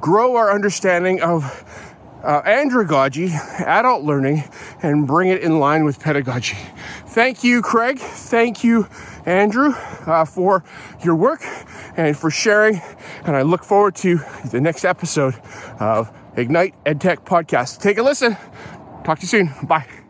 grow 0.00 0.36
our 0.36 0.52
understanding 0.52 1.22
of 1.22 1.44
uh, 2.24 2.42
andragogy, 2.42 3.30
adult 3.60 4.02
learning, 4.02 4.44
and 4.82 5.06
bring 5.06 5.28
it 5.28 5.42
in 5.42 5.60
line 5.60 5.84
with 5.84 6.00
pedagogy? 6.00 6.56
Thank 7.06 7.44
you, 7.44 7.62
Craig. 7.62 7.98
Thank 7.98 8.64
you, 8.64 8.88
Andrew, 9.26 9.72
uh, 10.06 10.24
for 10.24 10.64
your 11.02 11.16
work 11.16 11.42
and 11.96 12.16
for 12.16 12.30
sharing. 12.30 12.80
And 13.24 13.36
I 13.36 13.42
look 13.42 13.64
forward 13.64 13.94
to 13.96 14.20
the 14.50 14.60
next 14.60 14.84
episode 14.84 15.34
of 15.80 16.12
Ignite 16.36 16.74
EdTech 16.84 17.24
Podcast. 17.24 17.80
Take 17.80 17.98
a 17.98 18.02
listen. 18.02 18.36
Talk 19.04 19.18
to 19.18 19.22
you 19.22 19.28
soon. 19.28 19.50
Bye 19.66 20.03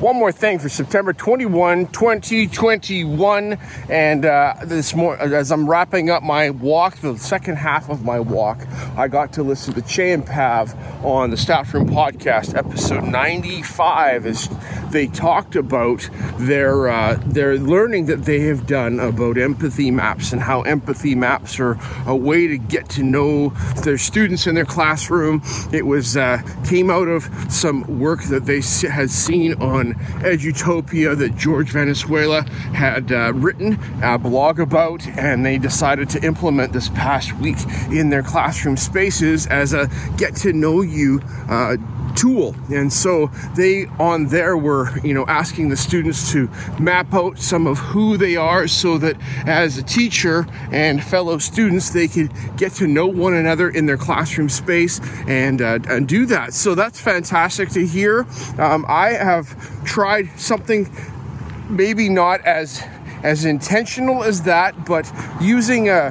one 0.00 0.14
more 0.14 0.30
thing 0.30 0.60
for 0.60 0.68
September 0.68 1.12
21, 1.12 1.88
2021. 1.88 3.58
And 3.88 4.24
uh, 4.24 4.54
this 4.62 4.94
morning, 4.94 5.32
as 5.32 5.50
I'm 5.50 5.68
wrapping 5.68 6.08
up 6.08 6.22
my 6.22 6.50
walk, 6.50 6.98
the 6.98 7.16
second 7.16 7.56
half 7.56 7.88
of 7.90 8.04
my 8.04 8.20
walk, 8.20 8.64
I 8.96 9.08
got 9.08 9.32
to 9.32 9.42
listen 9.42 9.74
to 9.74 9.82
Chey 9.82 10.12
and 10.12 10.24
Pav 10.24 10.74
on 11.04 11.30
the 11.30 11.36
Staff 11.36 11.74
Room 11.74 11.88
Podcast, 11.88 12.56
episode 12.56 13.04
95, 13.04 14.26
as 14.26 14.48
they 14.90 15.08
talked 15.08 15.56
about 15.56 16.08
their 16.38 16.88
uh, 16.88 17.20
their 17.26 17.58
learning 17.58 18.06
that 18.06 18.24
they 18.24 18.40
have 18.40 18.66
done 18.66 19.00
about 19.00 19.36
empathy 19.36 19.90
maps 19.90 20.32
and 20.32 20.42
how 20.42 20.62
empathy 20.62 21.14
maps 21.14 21.58
are 21.58 21.78
a 22.06 22.14
way 22.14 22.46
to 22.46 22.56
get 22.56 22.88
to 22.90 23.02
know 23.02 23.50
their 23.82 23.98
students 23.98 24.46
in 24.46 24.54
their 24.54 24.64
classroom. 24.64 25.42
It 25.72 25.86
was 25.86 26.16
uh, 26.16 26.40
came 26.64 26.88
out 26.88 27.08
of 27.08 27.28
some 27.48 27.98
work 27.98 28.22
that 28.24 28.46
they 28.46 28.60
had 28.88 29.10
seen 29.10 29.54
on 29.60 29.87
Edutopia 29.94 31.16
that 31.16 31.36
George 31.36 31.70
Venezuela 31.70 32.42
had 32.72 33.12
uh, 33.12 33.32
written 33.34 33.78
a 34.02 34.18
blog 34.18 34.60
about, 34.60 35.06
and 35.06 35.44
they 35.44 35.58
decided 35.58 36.08
to 36.10 36.24
implement 36.24 36.72
this 36.72 36.88
past 36.90 37.32
week 37.34 37.58
in 37.90 38.10
their 38.10 38.22
classroom 38.22 38.76
spaces 38.76 39.46
as 39.46 39.72
a 39.72 39.90
get 40.16 40.34
to 40.36 40.52
know 40.52 40.82
you 40.82 41.20
uh, 41.48 41.76
tool. 42.16 42.54
And 42.70 42.92
so 42.92 43.30
they 43.54 43.86
on 43.98 44.28
there 44.28 44.56
were, 44.56 44.98
you 45.00 45.14
know, 45.14 45.24
asking 45.26 45.68
the 45.68 45.76
students 45.76 46.32
to 46.32 46.48
map 46.78 47.12
out 47.14 47.38
some 47.38 47.66
of 47.66 47.78
who 47.78 48.16
they 48.16 48.36
are 48.36 48.66
so 48.68 48.98
that 48.98 49.16
as 49.46 49.78
a 49.78 49.82
teacher 49.82 50.46
and 50.70 51.02
fellow 51.02 51.38
students, 51.38 51.90
they 51.90 52.08
could 52.08 52.32
get 52.56 52.72
to 52.74 52.86
know 52.86 53.06
one 53.06 53.34
another 53.34 53.68
in 53.68 53.86
their 53.86 53.96
classroom 53.96 54.48
space 54.48 55.00
and, 55.26 55.62
uh, 55.62 55.78
and 55.88 56.08
do 56.08 56.26
that. 56.26 56.54
So 56.54 56.74
that's 56.74 57.00
fantastic 57.00 57.70
to 57.70 57.86
hear. 57.86 58.26
Um, 58.58 58.84
I 58.88 59.10
have 59.10 59.84
tried 59.84 60.38
something 60.38 60.90
maybe 61.68 62.08
not 62.08 62.40
as 62.42 62.82
as 63.22 63.44
intentional 63.44 64.22
as 64.22 64.42
that, 64.42 64.84
but 64.84 65.10
using 65.40 65.88
a 65.88 66.10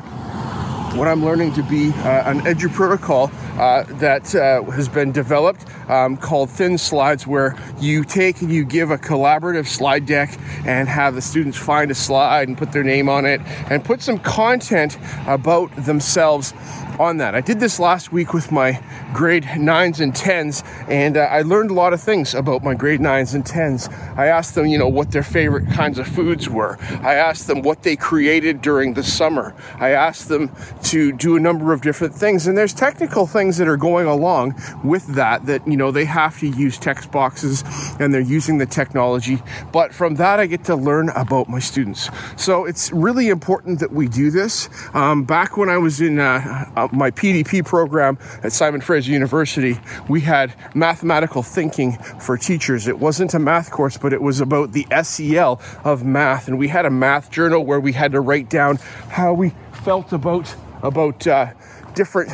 what 0.96 1.08
I'm 1.08 1.24
learning 1.24 1.54
to 1.54 1.64
be 1.64 1.90
uh, 1.90 2.32
an 2.32 2.42
edu 2.42 2.74
protocol 2.74 3.32
uh, 3.58 3.84
that 3.84 4.34
uh, 4.36 4.64
has 4.72 4.88
been 4.88 5.12
developed 5.12 5.66
um, 5.90 6.18
called 6.18 6.50
Thin 6.50 6.78
Slides, 6.78 7.26
where 7.26 7.56
you 7.80 8.04
take 8.04 8.42
and 8.42 8.52
you 8.52 8.64
give 8.64 8.92
a 8.92 8.98
collaborative 8.98 9.68
slide 9.68 10.06
deck 10.06 10.38
and 10.66 10.88
have 10.88 11.16
the 11.16 11.22
students 11.22 11.58
find 11.58 11.92
a 11.92 11.96
slide 11.96 12.48
and 12.48 12.58
put 12.58 12.72
their 12.72 12.84
name 12.84 13.10
on 13.10 13.26
it 13.26 13.42
and 13.70 13.84
put 13.84 14.02
some 14.02 14.20
content 14.20 14.98
about 15.28 15.74
themselves 15.86 16.54
on 17.00 17.18
that. 17.18 17.36
I 17.36 17.42
did 17.42 17.60
this 17.60 17.80
last 17.80 18.12
week 18.12 18.34
with 18.34 18.52
my 18.52 18.82
grade 19.14 19.44
9s 19.44 20.00
and 20.00 20.14
10s, 20.14 20.64
and 20.90 21.18
uh, 21.18 21.22
I 21.22 21.42
learned 21.42 21.72
a 21.72 21.74
lot 21.74 21.94
of 21.94 22.02
things 22.02 22.34
about 22.34 22.64
my 22.64 22.74
grade 22.74 23.00
9s 23.00 23.36
and 23.36 23.44
10s. 23.44 23.92
I 24.18 24.28
asked 24.28 24.56
them, 24.56 24.66
you 24.66 24.78
know, 24.78 24.88
what 24.88 25.12
their 25.12 25.24
favorite 25.24 25.70
kinds 25.72 26.00
of 26.00 26.08
foods 26.08 26.50
were. 26.50 26.78
I 27.02 27.16
asked 27.16 27.48
them 27.48 27.62
what 27.62 27.84
they 27.84 27.96
created 27.96 28.62
during 28.62 28.94
the 28.94 29.04
summer. 29.04 29.56
I 29.80 29.90
asked 29.90 30.28
them 30.28 30.52
to 30.86 31.12
do 31.12 31.36
a 31.36 31.40
number 31.40 31.74
of 31.74 31.82
different 31.82 32.14
things, 32.14 32.48
and 32.48 32.58
there's 32.58 32.74
technical 32.74 33.28
things 33.28 33.58
that 33.58 33.68
are 33.68 33.78
going 33.78 34.08
along 34.08 34.56
with 34.84 35.08
that 35.16 35.46
that, 35.46 35.68
you 35.68 35.78
know, 35.78 35.92
they 35.92 36.06
have 36.06 36.40
to 36.40 36.48
use 36.48 36.78
text 36.78 37.12
boxes 37.12 37.64
and 38.00 38.14
they're 38.14 38.22
using 38.22 38.58
the 38.58 38.66
technology. 38.66 39.42
But 39.72 39.94
from 39.94 40.16
that, 40.16 40.40
I 40.40 40.46
get 40.46 40.64
to 40.66 40.76
learn 40.76 41.10
about 41.10 41.50
my 41.50 41.60
students. 41.60 42.10
So 42.36 42.66
it's 42.66 42.92
really 42.92 43.30
important 43.30 43.80
that 43.80 43.92
we 43.92 44.08
do 44.08 44.32
this. 44.32 44.70
Um, 44.94 45.24
back 45.24 45.58
when 45.58 45.70
I 45.70 45.78
was 45.78 46.02
in 46.02 46.20
uh, 46.20 46.87
my 46.92 47.12
PDP 47.12 47.66
program 47.66 48.18
at 48.44 48.52
Simon 48.52 48.82
Fraser 48.82 49.12
University, 49.12 49.80
we 50.08 50.22
had 50.22 50.54
mathematical 50.76 51.44
thinking 51.44 51.94
for 52.20 52.38
teachers. 52.38 52.88
It 52.88 53.00
wasn't 53.00 53.34
a 53.34 53.40
math 53.40 53.72
course, 53.72 53.98
but 53.98 54.14
it 54.14 54.22
was 54.22 54.40
about 54.40 54.72
the 54.72 54.86
SEL 55.04 55.62
of 55.84 56.04
math. 56.06 56.48
And 56.48 56.58
we 56.58 56.68
had 56.68 56.86
a 56.86 56.92
math 56.92 57.32
journal 57.32 57.66
where 57.66 57.80
we 57.80 57.94
had 57.94 58.12
to 58.14 58.22
write 58.22 58.50
down 58.50 58.78
how 59.10 59.34
we 59.34 59.54
felt 59.84 60.14
about, 60.14 60.54
about 60.82 61.26
uh, 61.28 61.54
different 61.94 62.32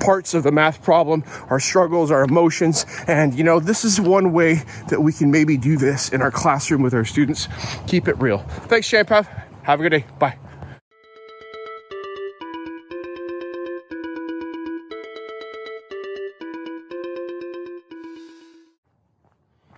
parts 0.00 0.34
of 0.34 0.42
the 0.42 0.52
math 0.52 0.82
problem, 0.82 1.24
our 1.48 1.60
struggles, 1.60 2.10
our 2.10 2.24
emotions. 2.24 2.84
And, 3.06 3.34
you 3.34 3.44
know, 3.44 3.60
this 3.60 3.84
is 3.84 4.00
one 4.00 4.32
way 4.32 4.62
that 4.88 5.00
we 5.00 5.12
can 5.12 5.30
maybe 5.30 5.56
do 5.56 5.76
this 5.76 6.10
in 6.10 6.20
our 6.20 6.30
classroom 6.30 6.82
with 6.82 6.94
our 6.94 7.04
students. 7.04 7.48
Keep 7.86 8.08
it 8.08 8.18
real. 8.18 8.38
Thanks, 8.68 8.88
Champav. 8.88 9.26
Have 9.62 9.80
a 9.80 9.82
good 9.82 9.90
day. 9.90 10.04
Bye. 10.18 10.43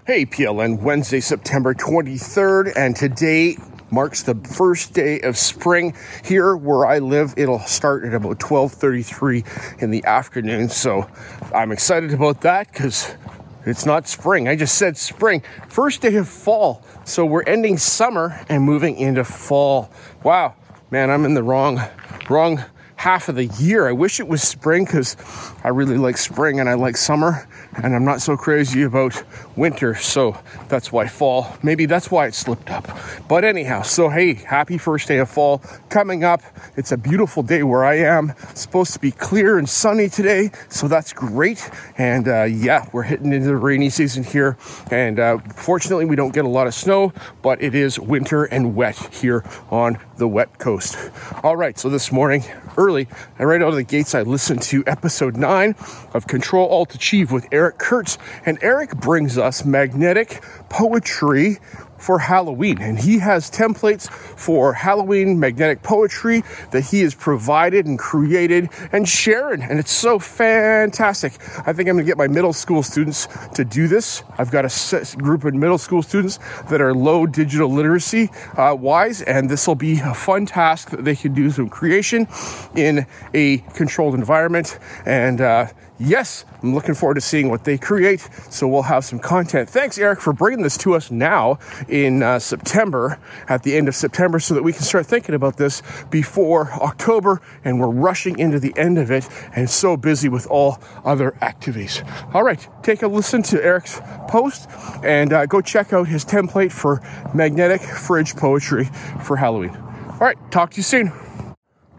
Hey, 0.06 0.24
PLN, 0.24 0.82
Wednesday, 0.82 1.18
September 1.18 1.74
23rd, 1.74 2.74
and 2.76 2.94
today 2.94 3.56
marks 3.90 4.22
the 4.22 4.36
first 4.36 4.92
day 4.92 5.20
of 5.22 5.36
spring 5.36 5.96
here 6.22 6.56
where 6.56 6.86
I 6.86 7.00
live. 7.00 7.34
It'll 7.36 7.58
start 7.58 8.04
at 8.04 8.14
about 8.14 8.38
12:33 8.38 9.42
in 9.82 9.90
the 9.90 10.04
afternoon, 10.04 10.68
so 10.68 11.08
I'm 11.52 11.72
excited 11.72 12.14
about 12.14 12.42
that 12.42 12.72
cuz 12.72 13.16
it's 13.64 13.84
not 13.84 14.06
spring. 14.06 14.46
I 14.46 14.54
just 14.54 14.76
said 14.76 14.96
spring. 14.96 15.42
First 15.66 16.02
day 16.02 16.14
of 16.14 16.28
fall. 16.28 16.84
So 17.02 17.26
we're 17.26 17.42
ending 17.42 17.76
summer 17.76 18.38
and 18.48 18.62
moving 18.62 18.96
into 18.98 19.24
fall. 19.24 19.90
Wow. 20.22 20.54
Man, 20.88 21.10
I'm 21.10 21.24
in 21.24 21.34
the 21.34 21.42
wrong 21.42 21.82
wrong 22.30 22.64
half 22.96 23.28
of 23.28 23.36
the 23.36 23.44
year. 23.44 23.86
I 23.86 23.92
wish 23.92 24.18
it 24.20 24.26
was 24.26 24.42
spring 24.42 24.84
because 24.84 25.16
I 25.62 25.68
really 25.68 25.98
like 25.98 26.16
spring 26.16 26.58
and 26.58 26.68
I 26.68 26.74
like 26.74 26.96
summer 26.96 27.48
and 27.76 27.94
I'm 27.94 28.04
not 28.04 28.20
so 28.20 28.36
crazy 28.36 28.82
about 28.82 29.22
winter, 29.54 29.94
so 29.94 30.38
that's 30.68 30.90
why 30.90 31.06
fall. 31.06 31.56
Maybe 31.62 31.86
that's 31.86 32.10
why 32.10 32.26
it 32.26 32.34
slipped 32.34 32.70
up. 32.70 32.88
But 33.28 33.44
anyhow, 33.44 33.82
so 33.82 34.08
hey, 34.08 34.34
happy 34.34 34.78
first 34.78 35.08
day 35.08 35.18
of 35.18 35.28
fall 35.28 35.58
coming 35.88 36.24
up. 36.24 36.42
It's 36.76 36.90
a 36.90 36.96
beautiful 36.96 37.42
day 37.42 37.62
where 37.62 37.84
I 37.84 37.98
am. 37.98 38.32
It's 38.50 38.62
supposed 38.62 38.92
to 38.94 38.98
be 38.98 39.12
clear 39.12 39.58
and 39.58 39.68
sunny 39.68 40.08
today, 40.08 40.50
so 40.68 40.88
that's 40.88 41.12
great. 41.12 41.70
And 41.98 42.28
uh, 42.28 42.44
yeah, 42.44 42.86
we're 42.92 43.02
hitting 43.02 43.32
into 43.32 43.46
the 43.46 43.56
rainy 43.56 43.90
season 43.90 44.24
here, 44.24 44.56
and 44.90 45.20
uh, 45.20 45.38
fortunately, 45.54 46.06
we 46.06 46.16
don't 46.16 46.32
get 46.32 46.44
a 46.44 46.48
lot 46.48 46.66
of 46.66 46.74
snow, 46.74 47.12
but 47.42 47.62
it 47.62 47.74
is 47.74 47.98
winter 47.98 48.44
and 48.44 48.74
wet 48.74 49.14
here 49.14 49.44
on 49.70 49.98
the 50.16 50.26
wet 50.26 50.58
coast. 50.58 50.96
All 51.42 51.56
right, 51.56 51.78
so 51.78 51.90
this 51.90 52.10
morning, 52.10 52.42
early, 52.76 52.85
and 52.86 53.48
right 53.48 53.60
out 53.60 53.68
of 53.68 53.74
the 53.74 53.82
gates, 53.82 54.14
I 54.14 54.22
listened 54.22 54.62
to 54.62 54.84
episode 54.86 55.36
nine 55.36 55.74
of 56.14 56.26
Control 56.26 56.68
Alt 56.68 56.94
Achieve 56.94 57.32
with. 57.32 57.46
Eric 57.52 57.78
Curts. 57.78 58.18
And 58.44 58.58
Eric 58.62 58.96
brings 58.96 59.38
us 59.38 59.64
magnetic 59.64 60.42
poetry 60.68 61.58
for 61.98 62.18
Halloween. 62.18 62.80
And 62.80 62.98
he 62.98 63.18
has 63.18 63.50
templates 63.50 64.10
for 64.10 64.72
Halloween 64.72 65.38
magnetic 65.40 65.82
poetry 65.82 66.42
that 66.70 66.82
he 66.82 67.00
has 67.02 67.14
provided 67.14 67.86
and 67.86 67.98
created 67.98 68.68
and 68.92 69.08
sharing. 69.08 69.62
And 69.62 69.78
it's 69.78 69.90
so 69.90 70.18
fantastic. 70.18 71.32
I 71.66 71.72
think 71.72 71.88
I'm 71.88 71.96
going 71.96 71.98
to 71.98 72.04
get 72.04 72.18
my 72.18 72.28
middle 72.28 72.52
school 72.52 72.82
students 72.82 73.28
to 73.54 73.64
do 73.64 73.88
this. 73.88 74.22
I've 74.38 74.50
got 74.50 74.64
a 74.64 75.16
group 75.16 75.44
of 75.44 75.54
middle 75.54 75.78
school 75.78 76.02
students 76.02 76.38
that 76.70 76.80
are 76.80 76.94
low 76.94 77.26
digital 77.26 77.70
literacy 77.70 78.30
uh, 78.56 78.74
wise, 78.78 79.22
and 79.22 79.48
this 79.48 79.66
will 79.66 79.74
be 79.74 80.00
a 80.00 80.14
fun 80.14 80.46
task 80.46 80.90
that 80.90 81.04
they 81.04 81.16
can 81.16 81.34
do 81.34 81.50
some 81.50 81.68
creation 81.68 82.26
in 82.74 83.06
a 83.34 83.58
controlled 83.74 84.14
environment. 84.14 84.78
And 85.04 85.40
uh, 85.40 85.68
yes, 85.98 86.44
I'm 86.62 86.74
looking 86.74 86.94
forward 86.94 87.14
to 87.14 87.20
seeing 87.20 87.48
what 87.48 87.64
they 87.64 87.78
create. 87.78 88.28
So 88.50 88.66
we'll 88.68 88.82
have 88.82 89.04
some 89.04 89.18
content. 89.18 89.68
Thanks, 89.68 89.98
Eric, 89.98 90.20
for 90.20 90.32
bringing 90.32 90.62
this 90.62 90.76
to 90.78 90.94
us 90.94 91.10
now 91.10 91.58
in 91.88 92.22
uh, 92.22 92.38
September, 92.38 93.18
at 93.48 93.62
the 93.62 93.76
end 93.76 93.88
of 93.88 93.94
September, 93.94 94.38
so 94.38 94.54
that 94.54 94.62
we 94.62 94.72
can 94.72 94.82
start 94.82 95.06
thinking 95.06 95.34
about 95.34 95.56
this 95.56 95.82
before 96.10 96.72
October. 96.72 97.40
And 97.64 97.80
we're 97.80 97.88
rushing 97.88 98.38
into 98.38 98.58
the 98.58 98.74
end 98.76 98.98
of 98.98 99.10
it 99.10 99.28
and 99.54 99.68
so 99.68 99.96
busy 99.96 100.28
with 100.28 100.46
all 100.46 100.78
other 101.04 101.36
activities. 101.42 102.02
All 102.32 102.42
right, 102.42 102.66
take 102.82 103.02
a 103.02 103.08
listen 103.08 103.42
to 103.44 103.62
Eric's 103.62 104.00
post 104.28 104.68
and 105.02 105.32
uh, 105.32 105.46
go 105.46 105.60
check 105.60 105.92
out 105.92 106.08
his 106.08 106.24
template 106.24 106.72
for 106.72 107.00
magnetic 107.34 107.80
fridge 107.80 108.36
poetry 108.36 108.88
for 109.22 109.36
Halloween. 109.36 109.76
All 110.08 110.18
right, 110.18 110.38
talk 110.50 110.70
to 110.72 110.76
you 110.78 110.82
soon. 110.82 111.25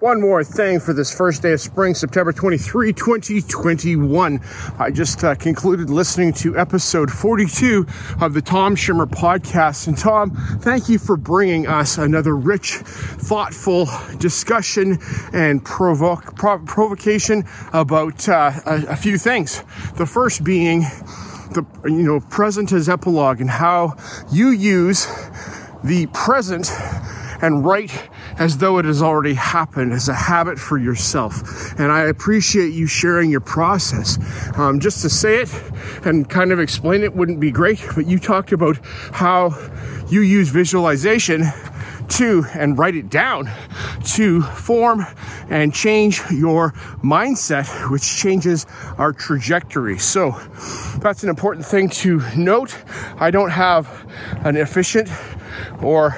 One 0.08 0.22
more 0.22 0.42
thing 0.42 0.80
for 0.80 0.94
this 0.94 1.14
first 1.14 1.42
day 1.42 1.52
of 1.52 1.60
spring, 1.60 1.94
September 1.94 2.32
23, 2.32 2.94
2021. 2.94 4.40
I 4.80 4.90
just 4.90 5.22
uh, 5.22 5.36
concluded 5.36 5.90
listening 5.90 6.32
to 6.36 6.58
episode 6.58 7.12
42 7.12 7.86
of 8.22 8.34
the 8.34 8.42
Tom 8.42 8.78
Schimmer 8.78 9.06
podcast. 9.06 9.86
And 9.86 9.98
Tom, 9.98 10.32
thank 10.62 10.88
you 10.88 10.98
for 10.98 11.18
bringing 11.18 11.68
us 11.68 11.98
another 11.98 12.38
rich, 12.38 12.76
thoughtful 12.76 13.90
discussion 14.18 14.98
and 15.34 15.66
provoke, 15.66 16.38
provocation 16.38 17.44
about 17.74 18.30
uh, 18.30 18.54
a, 18.66 18.86
a 18.92 18.96
few 18.96 19.18
things. 19.18 19.62
The 19.98 20.06
first 20.06 20.42
being 20.42 20.84
the 21.52 21.66
you 21.84 22.04
know 22.04 22.22
present 22.22 22.72
as 22.72 22.88
epilogue 22.88 23.42
and 23.42 23.50
how 23.50 23.98
you 24.32 24.52
use 24.52 25.06
the 25.84 26.06
present 26.14 26.72
and 27.42 27.66
write 27.66 28.10
as 28.38 28.58
though 28.58 28.78
it 28.78 28.86
has 28.86 29.02
already 29.02 29.34
happened 29.34 29.94
as 29.94 30.10
a 30.10 30.14
habit 30.14 30.60
for 30.60 30.78
yourself. 30.78 31.78
And 31.80 31.92
I 31.92 32.02
appreciate 32.02 32.74
you 32.74 32.88
sharing 32.88 33.30
your 33.30 33.42
process. 33.42 34.18
Um, 34.58 34.80
just 34.80 35.02
to 35.02 35.10
say 35.10 35.42
it 35.42 35.50
and 36.06 36.30
kind 36.30 36.52
of 36.52 36.60
explain 36.60 37.04
it 37.04 37.16
wouldn't 37.16 37.40
be 37.40 37.52
great, 37.52 37.84
but 37.96 38.08
you 38.08 38.20
talked 38.20 38.52
about 38.52 38.78
how 39.12 39.56
you 40.10 40.22
use 40.22 40.50
visualization 40.50 41.44
to 42.10 42.46
and 42.54 42.78
write 42.78 42.96
it 42.96 43.10
down 43.10 43.50
to 44.04 44.42
form 44.42 45.06
and 45.50 45.74
change 45.74 46.22
your 46.32 46.72
mindset, 47.04 47.92
which 47.92 48.18
changes 48.18 48.66
our 48.98 49.14
trajectory. 49.14 49.98
So 49.98 50.32
that's 51.00 51.24
an 51.24 51.30
important 51.30 51.66
thing 51.66 51.90
to 51.90 52.22
note. 52.36 52.78
I 53.18 53.32
don't 53.32 53.50
have 53.50 54.10
an 54.46 54.56
efficient 54.56 55.10
or 55.82 56.18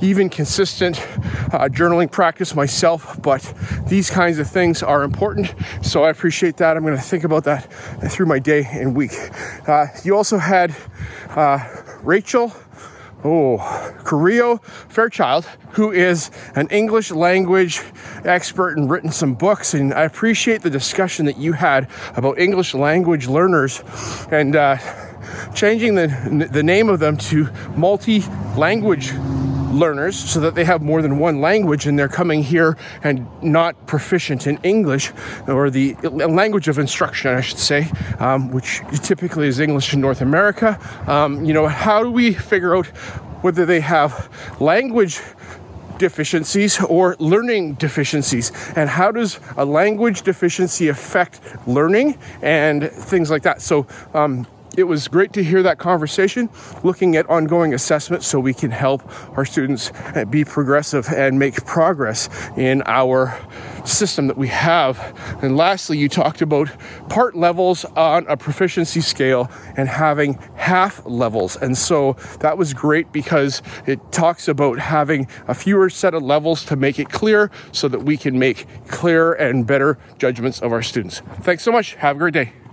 even 0.00 0.28
consistent 0.28 0.98
uh, 1.52 1.68
journaling 1.68 2.10
practice 2.10 2.54
myself, 2.54 3.20
but 3.22 3.52
these 3.86 4.10
kinds 4.10 4.38
of 4.38 4.48
things 4.48 4.82
are 4.82 5.02
important. 5.02 5.54
So 5.82 6.04
I 6.04 6.10
appreciate 6.10 6.56
that. 6.58 6.76
I'm 6.76 6.82
going 6.82 6.96
to 6.96 7.02
think 7.02 7.24
about 7.24 7.44
that 7.44 7.72
through 8.10 8.26
my 8.26 8.38
day 8.38 8.66
and 8.70 8.94
week. 8.96 9.12
Uh, 9.66 9.86
you 10.04 10.16
also 10.16 10.38
had 10.38 10.74
uh, 11.30 11.58
Rachel. 12.02 12.52
Oh, 13.26 13.56
Carrillo 14.04 14.58
Fairchild, 14.90 15.46
who 15.70 15.90
is 15.90 16.30
an 16.56 16.68
English 16.68 17.10
language 17.10 17.80
expert 18.22 18.76
and 18.76 18.90
written 18.90 19.10
some 19.10 19.34
books. 19.34 19.72
And 19.72 19.94
I 19.94 20.02
appreciate 20.02 20.60
the 20.60 20.68
discussion 20.68 21.24
that 21.24 21.38
you 21.38 21.54
had 21.54 21.88
about 22.16 22.38
English 22.38 22.74
language 22.74 23.26
learners 23.26 23.82
and 24.30 24.54
uh, 24.54 24.76
changing 25.54 25.94
the, 25.94 26.48
the 26.50 26.62
name 26.62 26.88
of 26.88 27.00
them 27.00 27.16
to 27.16 27.48
multi 27.76 28.20
language 28.56 29.12
learners 29.74 30.16
so 30.16 30.40
that 30.40 30.54
they 30.54 30.64
have 30.64 30.82
more 30.82 31.02
than 31.02 31.18
one 31.18 31.40
language 31.40 31.86
and 31.86 31.98
they're 31.98 32.08
coming 32.08 32.42
here 32.42 32.76
and 33.02 33.26
not 33.42 33.86
proficient 33.86 34.46
in 34.46 34.58
English 34.62 35.12
or 35.46 35.70
the 35.70 35.94
language 36.04 36.68
of 36.68 36.78
instruction, 36.78 37.34
I 37.34 37.40
should 37.40 37.58
say, 37.58 37.90
um, 38.18 38.50
which 38.50 38.80
typically 39.02 39.48
is 39.48 39.60
English 39.60 39.92
in 39.92 40.00
North 40.00 40.20
America. 40.20 40.78
Um, 41.06 41.44
you 41.44 41.52
know, 41.52 41.66
how 41.66 42.02
do 42.02 42.10
we 42.10 42.32
figure 42.32 42.76
out 42.76 42.86
whether 43.42 43.66
they 43.66 43.80
have 43.80 44.30
language 44.60 45.20
deficiencies 45.98 46.80
or 46.80 47.16
learning 47.18 47.74
deficiencies 47.74 48.50
and 48.74 48.90
how 48.90 49.12
does 49.12 49.38
a 49.56 49.64
language 49.64 50.22
deficiency 50.22 50.88
affect 50.88 51.40
learning 51.68 52.18
and 52.42 52.90
things 52.90 53.30
like 53.30 53.42
that 53.42 53.62
so 53.62 53.86
um, 54.12 54.44
it 54.76 54.84
was 54.84 55.08
great 55.08 55.32
to 55.34 55.44
hear 55.44 55.62
that 55.62 55.78
conversation, 55.78 56.50
looking 56.82 57.16
at 57.16 57.28
ongoing 57.28 57.74
assessment 57.74 58.22
so 58.22 58.40
we 58.40 58.54
can 58.54 58.70
help 58.70 59.02
our 59.36 59.44
students 59.44 59.90
uh, 60.14 60.24
be 60.24 60.44
progressive 60.44 61.08
and 61.08 61.38
make 61.38 61.64
progress 61.64 62.28
in 62.56 62.82
our 62.86 63.38
system 63.84 64.26
that 64.26 64.36
we 64.36 64.48
have. 64.48 64.98
And 65.42 65.56
lastly, 65.56 65.98
you 65.98 66.08
talked 66.08 66.42
about 66.42 66.70
part 67.08 67.36
levels 67.36 67.84
on 67.96 68.26
a 68.28 68.36
proficiency 68.36 69.00
scale 69.00 69.50
and 69.76 69.88
having 69.88 70.34
half 70.56 71.04
levels. 71.06 71.56
And 71.56 71.76
so 71.76 72.16
that 72.40 72.58
was 72.58 72.74
great 72.74 73.12
because 73.12 73.62
it 73.86 74.00
talks 74.12 74.48
about 74.48 74.78
having 74.78 75.28
a 75.46 75.54
fewer 75.54 75.90
set 75.90 76.14
of 76.14 76.22
levels 76.22 76.64
to 76.66 76.76
make 76.76 76.98
it 76.98 77.10
clear 77.10 77.50
so 77.72 77.88
that 77.88 78.02
we 78.02 78.16
can 78.16 78.38
make 78.38 78.66
clearer 78.88 79.32
and 79.32 79.66
better 79.66 79.98
judgments 80.18 80.60
of 80.60 80.72
our 80.72 80.82
students. 80.82 81.20
Thanks 81.40 81.62
so 81.62 81.72
much. 81.72 81.94
Have 81.94 82.16
a 82.16 82.18
great 82.18 82.34
day 82.34 82.63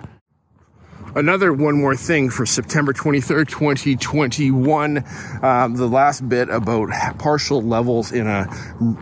another 1.15 1.53
one 1.53 1.75
more 1.75 1.95
thing 1.95 2.29
for 2.29 2.45
September 2.45 2.93
23rd, 2.93 3.47
2021. 3.47 5.03
Um, 5.41 5.75
the 5.75 5.87
last 5.87 6.27
bit 6.27 6.49
about 6.49 6.89
partial 7.17 7.61
levels 7.61 8.11
in 8.11 8.27
a 8.27 8.47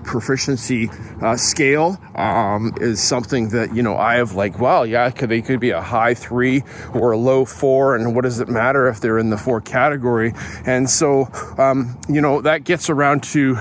proficiency 0.03 0.89
uh, 1.21 1.37
scale 1.37 1.99
um, 2.15 2.73
is 2.79 3.01
something 3.01 3.49
that, 3.49 3.75
you 3.75 3.83
know, 3.83 3.97
I 3.97 4.15
have 4.15 4.33
like, 4.33 4.59
well, 4.59 4.85
yeah, 4.85 5.09
could, 5.09 5.29
they 5.29 5.41
could 5.41 5.59
be 5.59 5.71
a 5.71 5.81
high 5.81 6.13
three 6.13 6.63
or 6.93 7.11
a 7.11 7.17
low 7.17 7.45
four. 7.45 7.95
And 7.95 8.15
what 8.15 8.23
does 8.23 8.39
it 8.39 8.49
matter 8.49 8.87
if 8.87 8.99
they're 8.99 9.19
in 9.19 9.29
the 9.29 9.37
four 9.37 9.61
category? 9.61 10.33
And 10.65 10.89
so, 10.89 11.27
um, 11.57 11.99
you 12.09 12.21
know, 12.21 12.41
that 12.41 12.63
gets 12.63 12.89
around 12.89 13.23
to 13.23 13.57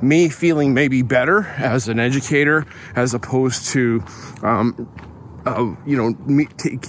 me 0.00 0.28
feeling 0.28 0.74
maybe 0.74 1.02
better 1.02 1.44
as 1.58 1.88
an 1.88 1.98
educator 1.98 2.64
as 2.94 3.14
opposed 3.14 3.66
to, 3.70 4.02
um, 4.42 4.88
uh, 5.44 5.74
you 5.86 5.96
know, 5.96 6.10
me 6.26 6.46
take 6.56 6.84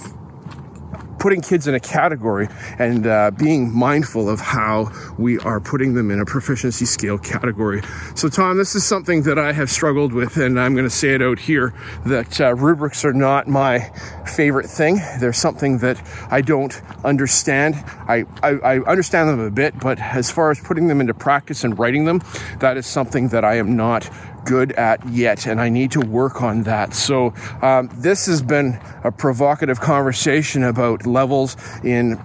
putting 1.20 1.40
kids 1.42 1.68
in 1.68 1.74
a 1.74 1.80
category 1.80 2.48
and 2.78 3.06
uh, 3.06 3.30
being 3.30 3.72
mindful 3.72 4.28
of 4.28 4.40
how 4.40 4.90
we 5.18 5.38
are 5.40 5.60
putting 5.60 5.94
them 5.94 6.10
in 6.10 6.18
a 6.18 6.24
proficiency 6.24 6.86
scale 6.86 7.18
category. 7.18 7.82
So, 8.16 8.28
Tom, 8.28 8.56
this 8.56 8.74
is 8.74 8.84
something 8.84 9.22
that 9.22 9.38
I 9.38 9.52
have 9.52 9.70
struggled 9.70 10.12
with, 10.12 10.38
and 10.38 10.58
I'm 10.58 10.74
going 10.74 10.86
to 10.86 10.90
say 10.90 11.10
it 11.10 11.22
out 11.22 11.38
here 11.38 11.74
that 12.06 12.40
uh, 12.40 12.54
rubrics 12.54 13.04
are 13.04 13.12
not 13.12 13.46
my 13.46 13.90
favorite 14.26 14.66
thing. 14.66 15.00
They're 15.20 15.32
something 15.32 15.78
that 15.78 16.02
I 16.30 16.40
don't 16.40 16.80
understand. 17.04 17.74
I, 18.08 18.24
I, 18.42 18.50
I 18.50 18.78
understand 18.80 19.28
them 19.28 19.40
a 19.40 19.50
bit, 19.50 19.78
but 19.78 20.00
as 20.00 20.30
far 20.30 20.50
as 20.50 20.58
putting 20.58 20.88
them 20.88 21.00
into 21.00 21.14
practice 21.14 21.64
and 21.64 21.78
writing 21.78 22.06
them, 22.06 22.22
that 22.60 22.76
is 22.76 22.86
something 22.86 23.28
that 23.28 23.44
I 23.44 23.56
am 23.56 23.76
not 23.76 24.08
good 24.44 24.72
at 24.72 25.06
yet, 25.08 25.46
and 25.46 25.60
I 25.60 25.68
need 25.68 25.92
to 25.92 26.00
work 26.00 26.42
on 26.42 26.64
that. 26.64 26.94
So, 26.94 27.34
um, 27.62 27.90
this 27.94 28.26
has 28.26 28.42
been 28.42 28.80
a 29.04 29.12
provocative 29.12 29.80
conversation 29.80 30.62
about 30.64 31.06
levels 31.06 31.56
in 31.84 32.16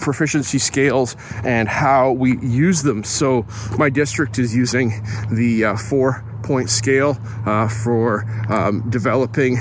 proficiency 0.00 0.58
scales 0.58 1.16
and 1.44 1.68
how 1.68 2.12
we 2.12 2.38
use 2.38 2.82
them. 2.82 3.04
So, 3.04 3.46
my 3.78 3.90
district 3.90 4.38
is 4.38 4.54
using 4.54 5.04
the 5.30 5.64
uh, 5.64 5.76
four 5.76 6.24
point 6.42 6.70
scale 6.70 7.18
uh, 7.46 7.68
for 7.68 8.24
um, 8.48 8.88
developing, 8.90 9.58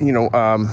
you 0.00 0.12
know, 0.12 0.30
um, 0.30 0.68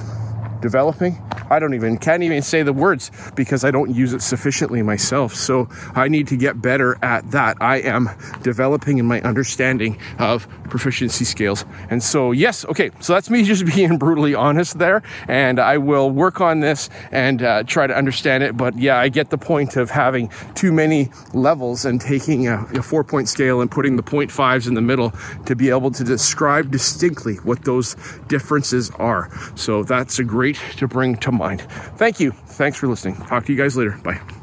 developing 0.63 1.21
I 1.53 1.59
don't 1.59 1.75
even 1.75 1.97
can't 1.97 2.23
even 2.23 2.41
say 2.41 2.63
the 2.63 2.73
words 2.73 3.11
because 3.35 3.63
I 3.63 3.69
don't 3.69 3.93
use 3.93 4.13
it 4.13 4.21
sufficiently 4.23 4.81
myself. 4.81 5.35
So 5.35 5.69
I 5.93 6.07
need 6.07 6.27
to 6.29 6.37
get 6.37 6.61
better 6.61 6.97
at 7.03 7.29
that. 7.31 7.57
I 7.61 7.77
am 7.77 8.09
developing 8.41 8.97
in 8.97 9.05
my 9.05 9.21
understanding 9.21 9.99
of 10.17 10.47
proficiency 10.73 11.23
scales. 11.23 11.65
And 11.91 12.01
so 12.01 12.31
yes, 12.31 12.65
okay. 12.65 12.89
So 12.99 13.13
that's 13.13 13.29
me 13.29 13.43
just 13.53 13.63
being 13.63 13.99
brutally 13.99 14.33
honest 14.33 14.79
there, 14.79 15.03
and 15.27 15.59
I 15.59 15.77
will 15.77 16.09
work 16.09 16.41
on 16.41 16.61
this 16.61 16.89
and 17.11 17.43
uh, 17.43 17.61
try 17.63 17.85
to 17.85 17.95
understand 17.95 18.43
it. 18.43 18.57
But 18.57 18.75
yeah, 18.75 18.97
I 18.97 19.09
get 19.09 19.29
the 19.29 19.37
point 19.37 19.75
of 19.77 19.91
having 19.91 20.31
too 20.55 20.71
many 20.71 21.11
levels 21.31 21.85
and 21.85 22.01
taking 22.01 22.47
a, 22.47 22.65
a 22.73 22.81
four 22.81 23.03
point 23.03 23.29
scale 23.29 23.61
and 23.61 23.69
putting 23.69 23.97
the 23.97 24.03
point 24.03 24.31
fives 24.31 24.65
in 24.65 24.73
the 24.73 24.81
middle 24.81 25.13
to 25.45 25.55
be 25.55 25.69
able 25.69 25.91
to 25.91 26.03
describe 26.03 26.71
distinctly 26.71 27.35
what 27.43 27.65
those 27.65 27.95
differences 28.27 28.89
are. 28.97 29.29
So 29.55 29.83
that's 29.83 30.17
a 30.17 30.23
great 30.23 30.59
to 30.77 30.87
bring 30.87 31.17
to 31.17 31.31
mind. 31.31 31.61
Thank 31.97 32.19
you. 32.19 32.31
Thanks 32.31 32.79
for 32.79 32.87
listening. 32.87 33.15
Talk 33.27 33.45
to 33.45 33.53
you 33.53 33.57
guys 33.59 33.77
later. 33.77 33.99
Bye. 34.03 34.42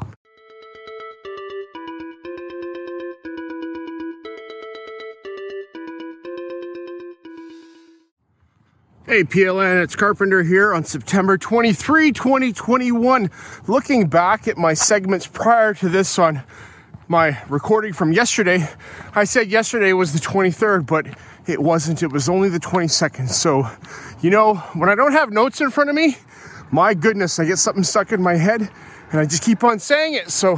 Hey 9.11 9.25
PLN, 9.25 9.83
it's 9.83 9.93
Carpenter 9.93 10.41
here 10.41 10.73
on 10.73 10.85
September 10.85 11.37
23, 11.37 12.13
2021. 12.13 13.29
Looking 13.67 14.07
back 14.07 14.47
at 14.47 14.57
my 14.57 14.73
segments 14.73 15.27
prior 15.27 15.73
to 15.73 15.89
this 15.89 16.17
on 16.17 16.43
my 17.09 17.37
recording 17.49 17.91
from 17.91 18.13
yesterday, 18.13 18.69
I 19.13 19.25
said 19.25 19.49
yesterday 19.49 19.91
was 19.91 20.13
the 20.13 20.19
23rd, 20.19 20.87
but 20.87 21.07
it 21.45 21.61
wasn't. 21.61 22.01
It 22.01 22.13
was 22.13 22.29
only 22.29 22.47
the 22.47 22.61
22nd. 22.61 23.27
So, 23.27 23.67
you 24.21 24.29
know, 24.29 24.53
when 24.75 24.87
I 24.87 24.95
don't 24.95 25.11
have 25.11 25.29
notes 25.29 25.59
in 25.59 25.71
front 25.71 25.89
of 25.89 25.95
me, 25.97 26.15
my 26.71 26.93
goodness, 26.93 27.37
I 27.37 27.43
get 27.43 27.57
something 27.57 27.83
stuck 27.83 28.13
in 28.13 28.21
my 28.21 28.35
head 28.35 28.61
and 29.11 29.19
I 29.19 29.25
just 29.25 29.43
keep 29.43 29.65
on 29.65 29.79
saying 29.79 30.13
it. 30.13 30.29
So 30.29 30.55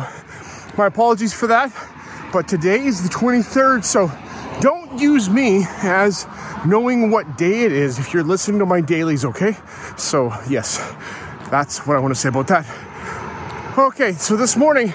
my 0.77 0.85
apologies 0.85 1.33
for 1.33 1.47
that. 1.47 1.73
But 2.31 2.47
today 2.47 2.85
is 2.85 3.01
the 3.01 3.09
23rd, 3.09 3.83
so 3.83 4.11
don't 4.61 4.99
use 4.99 5.29
me 5.29 5.65
as 5.81 6.25
knowing 6.65 7.11
what 7.11 7.37
day 7.37 7.61
it 7.61 7.71
is 7.71 7.99
if 7.99 8.13
you're 8.13 8.23
listening 8.23 8.59
to 8.59 8.65
my 8.65 8.81
dailies, 8.81 9.25
okay? 9.25 9.57
So, 9.97 10.33
yes, 10.49 10.77
that's 11.49 11.85
what 11.85 11.97
I 11.97 11.99
want 11.99 12.13
to 12.13 12.19
say 12.19 12.29
about 12.29 12.47
that. 12.47 12.65
Okay, 13.77 14.13
so 14.13 14.35
this 14.35 14.55
morning 14.55 14.93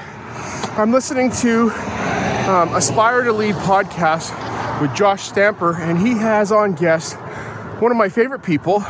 I'm 0.77 0.93
listening 0.93 1.31
to 1.33 1.71
um, 2.49 2.75
Aspire 2.75 3.25
to 3.25 3.33
Lead 3.33 3.57
podcast 3.57 4.33
with 4.81 4.95
Josh 4.95 5.23
Stamper, 5.23 5.77
and 5.77 5.99
he 5.99 6.13
has 6.13 6.53
on 6.53 6.75
guest 6.75 7.15
one 7.81 7.91
of 7.91 7.99
my 7.99 8.09
favorite 8.09 8.43
people 8.43 8.85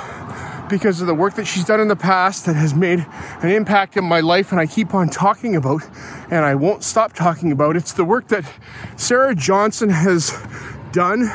because 0.68 1.00
of 1.00 1.07
the 1.07 1.14
work 1.14 1.35
that 1.35 1.46
she's 1.46 1.64
done 1.64 1.81
in 1.81 1.88
the 1.88 1.96
past 1.96 2.46
that 2.46 2.57
has 2.57 2.74
made 2.74 3.07
an 3.42 3.50
impact 3.50 3.96
in 3.96 4.04
my 4.04 4.20
life 4.20 4.50
and 4.50 4.61
I 4.61 4.66
keep 4.66 4.94
on 4.94 5.09
talking 5.09 5.57
about 5.57 5.83
and 6.31 6.44
I 6.44 6.54
won't 6.54 6.85
stop 6.85 7.12
talking 7.12 7.52
about. 7.52 7.76
It's 7.76 7.92
the 7.92 8.04
work 8.04 8.28
that 8.28 8.44
Sarah 8.96 9.35
Johnson 9.35 9.90
has 9.90 10.33
done 10.92 11.31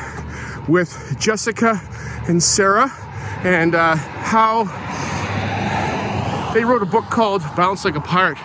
with 0.68 1.16
Jessica 1.18 1.80
and 2.28 2.42
Sarah 2.42 2.90
and 3.42 3.74
uh, 3.74 3.96
how 3.96 4.64
they 6.54 6.64
wrote 6.64 6.82
a 6.82 6.86
book 6.86 7.04
called 7.04 7.42
Balance 7.56 7.84
Like 7.84 7.96
a 7.96 8.00
Pirate. 8.00 8.38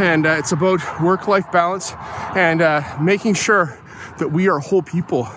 And 0.00 0.26
uh, 0.26 0.36
it's 0.38 0.52
about 0.52 0.80
work 1.00 1.28
life 1.28 1.50
balance 1.52 1.92
and 2.34 2.62
uh, 2.62 2.82
making 3.00 3.34
sure 3.34 3.79
that 4.20 4.28
we 4.28 4.48
are 4.48 4.60
whole 4.60 4.82
people. 4.82 5.28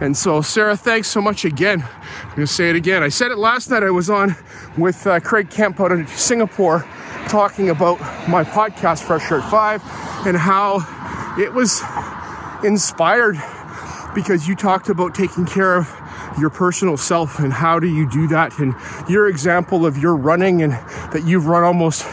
And 0.00 0.16
so, 0.16 0.40
Sarah, 0.40 0.76
thanks 0.76 1.08
so 1.08 1.20
much 1.20 1.44
again. 1.44 1.82
I'm 2.22 2.28
going 2.28 2.40
to 2.40 2.46
say 2.46 2.70
it 2.70 2.76
again. 2.76 3.02
I 3.02 3.08
said 3.08 3.30
it 3.32 3.38
last 3.38 3.70
night. 3.70 3.82
I 3.82 3.90
was 3.90 4.08
on 4.08 4.36
with 4.78 5.06
uh, 5.06 5.20
Craig 5.20 5.50
Kemp 5.50 5.80
out 5.80 5.90
of 5.90 6.08
Singapore 6.08 6.86
talking 7.28 7.70
about 7.70 7.98
my 8.28 8.44
podcast, 8.44 9.02
Fresh 9.02 9.30
Air 9.32 9.42
5, 9.42 9.82
and 10.26 10.36
how 10.36 10.76
it 11.38 11.52
was 11.52 11.82
inspired 12.64 13.36
because 14.14 14.46
you 14.46 14.54
talked 14.54 14.88
about 14.88 15.14
taking 15.14 15.44
care 15.44 15.76
of 15.76 15.88
your 16.38 16.50
personal 16.50 16.96
self 16.96 17.38
and 17.38 17.52
how 17.52 17.78
do 17.78 17.86
you 17.86 18.08
do 18.08 18.26
that? 18.28 18.58
And 18.58 18.74
your 19.08 19.28
example 19.28 19.86
of 19.86 19.98
your 19.98 20.14
running 20.16 20.62
and 20.62 20.72
that 21.12 21.24
you've 21.26 21.46
run 21.46 21.64
almost 21.64 22.06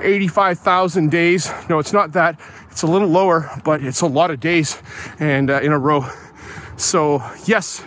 85,000 0.00 1.10
days. 1.10 1.50
No 1.68 1.78
it's 1.78 1.92
not 1.92 2.12
that. 2.12 2.38
It's 2.70 2.82
a 2.82 2.86
little 2.86 3.08
lower 3.08 3.50
but 3.64 3.82
it's 3.82 4.00
a 4.00 4.06
lot 4.06 4.30
of 4.30 4.40
days 4.40 4.80
and 5.18 5.50
uh, 5.50 5.60
in 5.60 5.72
a 5.72 5.78
row. 5.78 6.08
So 6.76 7.22
yes 7.44 7.82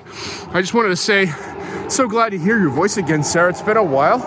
i 0.52 0.62
just 0.62 0.74
wanted 0.74 0.90
to 0.90 0.96
say 0.96 1.32
so 1.88 2.08
glad 2.08 2.30
to 2.30 2.38
hear 2.38 2.60
your 2.60 2.70
voice 2.70 2.98
again 2.98 3.24
sarah. 3.24 3.50
It's 3.50 3.62
been 3.62 3.78
a 3.78 3.84
while 3.84 4.22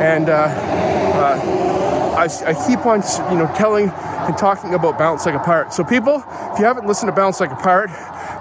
and 0.00 0.28
uh, 0.28 0.32
uh, 0.34 2.14
I, 2.16 2.24
I 2.24 2.66
keep 2.66 2.84
on 2.86 3.02
you 3.30 3.38
know 3.38 3.52
telling 3.56 3.90
and 3.90 4.36
talking 4.36 4.74
about 4.74 4.98
balance 4.98 5.24
like 5.24 5.34
a 5.34 5.38
pirate. 5.38 5.72
So 5.72 5.84
people 5.84 6.22
if 6.52 6.58
you 6.58 6.64
haven't 6.64 6.86
listened 6.86 7.08
to 7.08 7.14
balance 7.14 7.40
like 7.40 7.50
a 7.52 7.56
pirate 7.56 7.90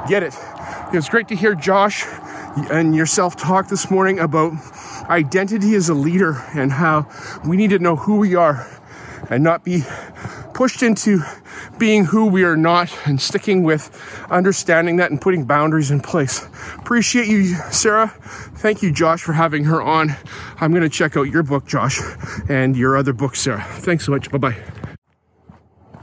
get 0.08 0.24
it. 0.24 0.36
It 0.92 0.96
was 0.96 1.10
great 1.10 1.28
to 1.28 1.36
hear 1.36 1.54
josh 1.54 2.06
and 2.70 2.96
yourself 2.96 3.36
talk 3.36 3.68
this 3.70 3.90
morning 3.90 4.20
about 4.20 4.54
identity 5.10 5.76
as 5.76 5.90
a 5.90 5.94
leader 5.94 6.44
and 6.54 6.72
how 6.72 7.08
we 7.46 7.58
need 7.58 7.70
to 7.70 7.80
know 7.80 7.96
who 7.96 8.18
we 8.18 8.36
are 8.36 8.68
and 9.30 9.44
not 9.44 9.64
be 9.64 9.84
pushed 10.54 10.82
into 10.82 11.22
being 11.78 12.06
who 12.06 12.26
we 12.26 12.44
are 12.44 12.58
not 12.58 12.92
and 13.06 13.22
sticking 13.22 13.64
with 13.64 13.92
understanding 14.30 14.96
that 14.98 15.12
and 15.12 15.22
putting 15.22 15.46
boundaries 15.46 15.92
in 15.92 16.00
place. 16.00 16.48
Appreciate 16.78 17.28
you, 17.28 17.56
Sarah. 17.72 18.08
Thank 18.56 18.82
you, 18.82 18.92
Josh, 18.92 19.22
for 19.22 19.34
having 19.34 19.66
her 19.66 19.82
on. 19.82 20.16
I'm 20.60 20.72
going 20.72 20.84
to 20.84 20.90
check 20.90 21.16
out 21.16 21.24
your 21.24 21.44
book, 21.44 21.68
Josh, 21.68 22.00
and 22.50 22.76
your 22.76 22.98
other 22.98 23.14
book, 23.14 23.36
Sarah. 23.36 23.64
Thanks 23.64 24.06
so 24.06 24.12
much. 24.12 24.32
Bye 24.32 24.38
bye. 24.38 24.77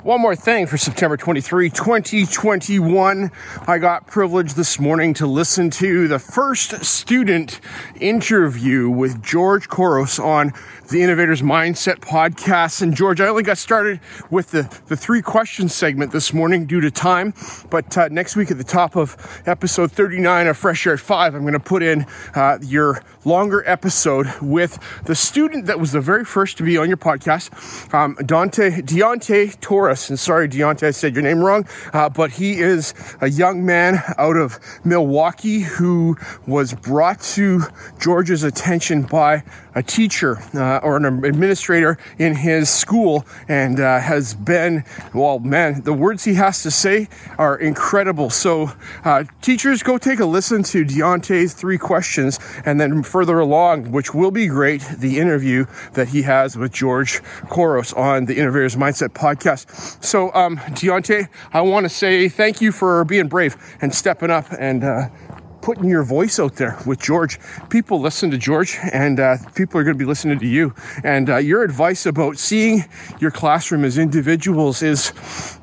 One 0.04 0.20
more 0.20 0.36
thing 0.36 0.66
for 0.66 0.76
September 0.76 1.16
23, 1.16 1.70
2021. 1.70 3.30
I 3.66 3.78
got 3.78 4.06
privileged 4.06 4.54
this 4.54 4.78
morning 4.78 5.14
to 5.14 5.26
listen 5.26 5.70
to 5.70 6.06
the 6.08 6.18
first 6.18 6.84
student 6.84 7.58
interview 7.98 8.90
with 8.90 9.22
George 9.22 9.66
Couros 9.68 10.18
on 10.18 10.52
the 10.90 11.02
Innovators 11.02 11.40
Mindset 11.40 12.00
podcast. 12.00 12.82
And 12.82 12.94
George, 12.94 13.22
I 13.22 13.28
only 13.28 13.44
got 13.44 13.56
started 13.56 13.98
with 14.28 14.50
the, 14.50 14.70
the 14.88 14.96
three 14.96 15.22
questions 15.22 15.74
segment 15.74 16.12
this 16.12 16.34
morning 16.34 16.66
due 16.66 16.82
to 16.82 16.90
time. 16.90 17.32
But 17.70 17.96
uh, 17.96 18.08
next 18.08 18.36
week 18.36 18.50
at 18.50 18.58
the 18.58 18.64
top 18.64 18.96
of 18.96 19.16
episode 19.46 19.90
39 19.90 20.48
of 20.48 20.58
Fresh 20.58 20.86
Air 20.86 20.92
at 20.92 21.00
5, 21.00 21.34
I'm 21.34 21.40
going 21.40 21.54
to 21.54 21.58
put 21.60 21.82
in 21.82 22.04
uh, 22.34 22.58
your 22.60 23.02
longer 23.24 23.62
episode 23.66 24.26
with 24.42 24.78
the 25.04 25.14
student 25.14 25.64
that 25.64 25.80
was 25.80 25.92
the 25.92 26.00
very 26.02 26.26
first 26.26 26.58
to 26.58 26.62
be 26.62 26.76
on 26.76 26.88
your 26.88 26.98
podcast, 26.98 27.94
um, 27.94 28.18
Dante 28.26 28.82
Deontay 28.82 29.58
Torres. 29.60 29.93
And 30.10 30.18
sorry, 30.18 30.48
Deontay, 30.48 30.88
I 30.88 30.90
said 30.90 31.14
your 31.14 31.22
name 31.22 31.38
wrong, 31.38 31.66
uh, 31.92 32.08
but 32.08 32.32
he 32.32 32.60
is 32.60 32.94
a 33.20 33.30
young 33.30 33.64
man 33.64 34.02
out 34.18 34.36
of 34.36 34.58
Milwaukee 34.84 35.60
who 35.60 36.16
was 36.46 36.74
brought 36.74 37.20
to 37.20 37.62
George's 38.00 38.42
attention 38.42 39.02
by 39.02 39.44
a 39.74 39.82
teacher 39.82 40.38
uh, 40.54 40.78
or 40.78 40.96
an 40.96 41.24
administrator 41.24 41.98
in 42.18 42.36
his 42.36 42.70
school 42.70 43.26
and 43.48 43.80
uh, 43.80 43.98
has 44.00 44.34
been, 44.34 44.84
well, 45.12 45.38
man, 45.38 45.82
the 45.82 45.92
words 45.92 46.24
he 46.24 46.34
has 46.34 46.62
to 46.62 46.70
say 46.70 47.08
are 47.38 47.56
incredible. 47.56 48.30
So, 48.30 48.70
uh, 49.04 49.24
teachers, 49.42 49.82
go 49.82 49.98
take 49.98 50.20
a 50.20 50.26
listen 50.26 50.62
to 50.64 50.84
Deontay's 50.84 51.54
three 51.54 51.78
questions 51.78 52.38
and 52.64 52.80
then 52.80 53.02
further 53.02 53.38
along, 53.38 53.90
which 53.90 54.14
will 54.14 54.30
be 54.30 54.46
great, 54.46 54.82
the 54.98 55.18
interview 55.18 55.66
that 55.94 56.08
he 56.08 56.22
has 56.22 56.56
with 56.56 56.72
George 56.72 57.22
Couros 57.48 57.92
on 57.92 58.26
the 58.26 58.36
Innovators 58.36 58.76
Mindset 58.76 59.10
podcast. 59.10 59.83
So, 60.00 60.32
um, 60.34 60.56
Deontay, 60.56 61.28
I 61.52 61.60
want 61.62 61.84
to 61.84 61.90
say 61.90 62.28
thank 62.28 62.60
you 62.60 62.72
for 62.72 63.04
being 63.04 63.28
brave 63.28 63.56
and 63.80 63.94
stepping 63.94 64.30
up 64.30 64.46
and 64.58 64.82
uh, 64.82 65.08
putting 65.64 65.88
your 65.88 66.02
voice 66.04 66.38
out 66.38 66.56
there 66.56 66.78
with 66.84 67.00
George. 67.00 67.38
People 67.70 67.98
listen 67.98 68.30
to 68.30 68.36
George, 68.36 68.78
and 68.92 69.18
uh, 69.18 69.36
people 69.54 69.80
are 69.80 69.84
going 69.84 69.94
to 69.94 69.98
be 69.98 70.04
listening 70.04 70.38
to 70.38 70.46
you. 70.46 70.74
And 71.02 71.30
uh, 71.30 71.36
your 71.38 71.62
advice 71.62 72.04
about 72.04 72.38
seeing 72.38 72.84
your 73.18 73.30
classroom 73.30 73.84
as 73.84 73.96
individuals 73.96 74.82
is, 74.82 75.12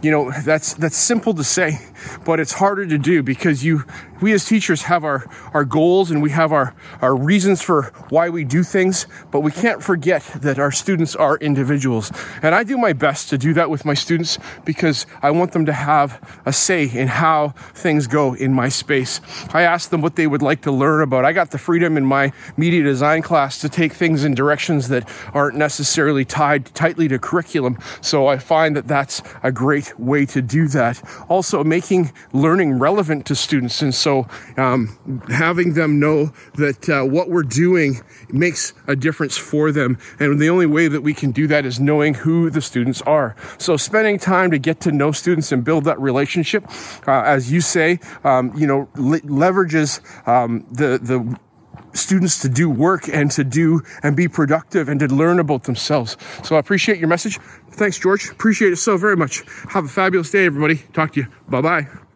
you 0.01 0.09
know, 0.09 0.31
that's 0.43 0.73
that's 0.73 0.97
simple 0.97 1.35
to 1.35 1.43
say, 1.43 1.79
but 2.25 2.39
it's 2.39 2.53
harder 2.53 2.85
to 2.85 2.97
do 2.97 3.23
because 3.23 3.63
you 3.63 3.83
we 4.21 4.31
as 4.33 4.45
teachers 4.45 4.83
have 4.83 5.03
our, 5.03 5.25
our 5.53 5.65
goals 5.65 6.11
and 6.11 6.21
we 6.21 6.29
have 6.29 6.51
our, 6.51 6.75
our 7.01 7.15
reasons 7.15 7.61
for 7.61 7.91
why 8.09 8.29
we 8.29 8.43
do 8.43 8.63
things, 8.63 9.07
but 9.31 9.41
we 9.41 9.51
can't 9.51 9.81
forget 9.83 10.21
that 10.35 10.59
our 10.59 10.71
students 10.71 11.15
are 11.15 11.37
individuals. 11.37 12.11
And 12.43 12.53
I 12.53 12.63
do 12.63 12.77
my 12.77 12.93
best 12.93 13.29
to 13.29 13.37
do 13.37 13.53
that 13.55 13.69
with 13.69 13.83
my 13.83 13.95
students 13.95 14.37
because 14.63 15.07
I 15.23 15.31
want 15.31 15.53
them 15.53 15.65
to 15.65 15.73
have 15.73 16.41
a 16.45 16.53
say 16.53 16.85
in 16.85 17.07
how 17.07 17.49
things 17.73 18.05
go 18.05 18.35
in 18.35 18.53
my 18.53 18.69
space. 18.69 19.19
I 19.53 19.63
ask 19.63 19.89
them 19.89 20.01
what 20.01 20.15
they 20.15 20.27
would 20.27 20.43
like 20.43 20.61
to 20.61 20.71
learn 20.71 21.01
about. 21.01 21.25
I 21.25 21.33
got 21.33 21.49
the 21.49 21.57
freedom 21.57 21.97
in 21.97 22.05
my 22.05 22.31
media 22.55 22.83
design 22.83 23.23
class 23.23 23.59
to 23.61 23.69
take 23.69 23.93
things 23.93 24.23
in 24.23 24.35
directions 24.35 24.89
that 24.89 25.09
aren't 25.33 25.57
necessarily 25.57 26.25
tied 26.25 26.65
tightly 26.75 27.07
to 27.07 27.17
curriculum. 27.17 27.79
So 28.01 28.27
I 28.27 28.37
find 28.37 28.75
that 28.75 28.87
that's 28.87 29.23
a 29.41 29.51
great 29.51 29.99
way 29.99 30.27
to 30.27 30.41
do 30.43 30.67
that. 30.69 31.01
Also, 31.27 31.63
making 31.63 31.90
learning 32.33 32.79
relevant 32.79 33.25
to 33.25 33.35
students. 33.35 33.81
And 33.81 33.93
so 33.95 34.11
so 34.11 34.27
um, 34.57 35.23
having 35.29 35.73
them 35.73 35.97
know 35.97 36.33
that 36.55 36.89
uh, 36.89 37.03
what 37.03 37.29
we're 37.29 37.43
doing 37.43 38.01
makes 38.29 38.73
a 38.87 38.95
difference 38.95 39.37
for 39.37 39.71
them. 39.71 39.97
And 40.19 40.37
the 40.37 40.49
only 40.49 40.65
way 40.65 40.89
that 40.89 40.99
we 40.99 41.13
can 41.13 41.31
do 41.31 41.47
that 41.47 41.65
is 41.65 41.79
knowing 41.79 42.13
who 42.13 42.49
the 42.49 42.61
students 42.61 43.01
are. 43.03 43.37
So 43.57 43.77
spending 43.77 44.19
time 44.19 44.51
to 44.51 44.59
get 44.59 44.81
to 44.81 44.91
know 44.91 45.13
students 45.13 45.53
and 45.53 45.63
build 45.63 45.85
that 45.85 45.99
relationship, 45.99 46.65
uh, 47.07 47.21
as 47.21 47.53
you 47.53 47.61
say, 47.61 47.99
um, 48.25 48.51
you 48.53 48.67
know, 48.67 48.89
le- 48.95 49.21
leverages 49.21 50.01
um, 50.27 50.65
the, 50.69 50.97
the, 51.01 51.39
students 51.93 52.39
to 52.41 52.49
do 52.49 52.69
work 52.69 53.07
and 53.07 53.31
to 53.31 53.43
do 53.43 53.81
and 54.03 54.15
be 54.15 54.27
productive 54.27 54.89
and 54.89 54.99
to 54.99 55.07
learn 55.07 55.39
about 55.39 55.63
themselves. 55.63 56.17
So 56.43 56.55
I 56.55 56.59
appreciate 56.59 56.99
your 56.99 57.09
message. 57.09 57.39
Thanks, 57.71 57.97
George. 57.97 58.29
Appreciate 58.29 58.73
it 58.73 58.77
so 58.77 58.97
very 58.97 59.15
much. 59.15 59.43
Have 59.69 59.85
a 59.85 59.89
fabulous 59.89 60.31
day, 60.31 60.45
everybody. 60.45 60.77
Talk 60.93 61.13
to 61.13 61.21
you. 61.21 61.27
Bye 61.47 61.61
bye. 61.61 62.10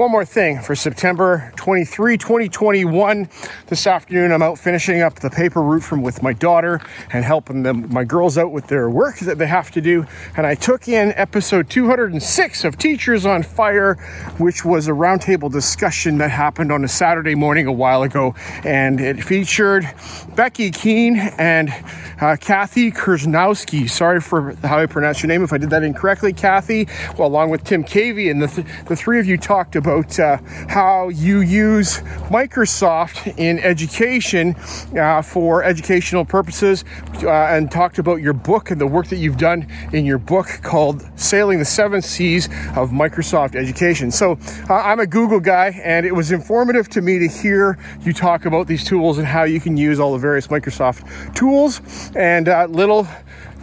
One 0.00 0.12
more 0.12 0.24
thing 0.24 0.62
for 0.62 0.74
September 0.74 1.52
23, 1.56 2.16
2021. 2.16 3.28
This 3.66 3.86
afternoon, 3.86 4.32
I'm 4.32 4.40
out 4.40 4.58
finishing 4.58 5.02
up 5.02 5.16
the 5.16 5.28
paper 5.28 5.60
route 5.60 5.82
from 5.82 6.00
with 6.00 6.22
my 6.22 6.32
daughter 6.32 6.80
and 7.12 7.22
helping 7.22 7.64
them, 7.64 7.86
my 7.92 8.04
girls 8.04 8.38
out 8.38 8.50
with 8.50 8.68
their 8.68 8.88
work 8.88 9.18
that 9.18 9.36
they 9.36 9.46
have 9.46 9.70
to 9.72 9.82
do. 9.82 10.06
And 10.38 10.46
I 10.46 10.54
took 10.54 10.88
in 10.88 11.12
episode 11.16 11.68
206 11.68 12.64
of 12.64 12.78
Teachers 12.78 13.26
on 13.26 13.42
Fire, 13.42 13.96
which 14.38 14.64
was 14.64 14.88
a 14.88 14.92
roundtable 14.92 15.52
discussion 15.52 16.16
that 16.16 16.30
happened 16.30 16.72
on 16.72 16.82
a 16.82 16.88
Saturday 16.88 17.34
morning 17.34 17.66
a 17.66 17.72
while 17.72 18.02
ago. 18.02 18.34
And 18.64 19.02
it 19.02 19.22
featured 19.22 19.86
Becky 20.34 20.70
Keene 20.70 21.18
and 21.18 21.74
uh, 22.22 22.38
Kathy 22.40 22.90
Kersznowski. 22.90 23.88
Sorry 23.90 24.22
for 24.22 24.54
how 24.62 24.78
I 24.78 24.86
pronounced 24.86 25.22
your 25.22 25.28
name 25.28 25.42
if 25.42 25.52
I 25.52 25.58
did 25.58 25.68
that 25.68 25.82
incorrectly, 25.82 26.32
Kathy. 26.32 26.88
Well, 27.18 27.28
along 27.28 27.50
with 27.50 27.64
Tim 27.64 27.84
Cavey, 27.84 28.30
and 28.30 28.40
the, 28.40 28.46
th- 28.46 28.66
the 28.86 28.96
three 28.96 29.20
of 29.20 29.26
you 29.26 29.36
talked 29.36 29.76
about 29.76 29.89
about 29.90 30.20
uh, 30.20 30.38
how 30.68 31.08
you 31.08 31.40
use 31.40 31.98
Microsoft 32.30 33.36
in 33.38 33.58
education 33.58 34.54
uh, 34.96 35.20
for 35.20 35.64
educational 35.64 36.24
purposes 36.24 36.84
uh, 37.24 37.30
and 37.30 37.70
talked 37.70 37.98
about 37.98 38.16
your 38.16 38.32
book 38.32 38.70
and 38.70 38.80
the 38.80 38.86
work 38.86 39.08
that 39.08 39.16
you've 39.16 39.36
done 39.36 39.66
in 39.92 40.04
your 40.04 40.18
book 40.18 40.46
called 40.62 41.08
Sailing 41.18 41.58
the 41.58 41.64
Seven 41.64 42.00
Seas 42.02 42.46
of 42.76 42.90
Microsoft 42.90 43.56
Education. 43.56 44.10
So 44.10 44.38
uh, 44.68 44.74
I'm 44.74 45.00
a 45.00 45.06
Google 45.06 45.40
guy, 45.40 45.80
and 45.82 46.06
it 46.06 46.14
was 46.14 46.30
informative 46.30 46.88
to 46.90 47.02
me 47.02 47.18
to 47.18 47.26
hear 47.26 47.78
you 48.02 48.12
talk 48.12 48.46
about 48.46 48.68
these 48.68 48.84
tools 48.84 49.18
and 49.18 49.26
how 49.26 49.42
you 49.42 49.60
can 49.60 49.76
use 49.76 49.98
all 49.98 50.12
the 50.12 50.18
various 50.18 50.46
Microsoft 50.46 51.34
tools 51.34 51.80
and 52.14 52.48
uh, 52.48 52.66
little 52.66 53.08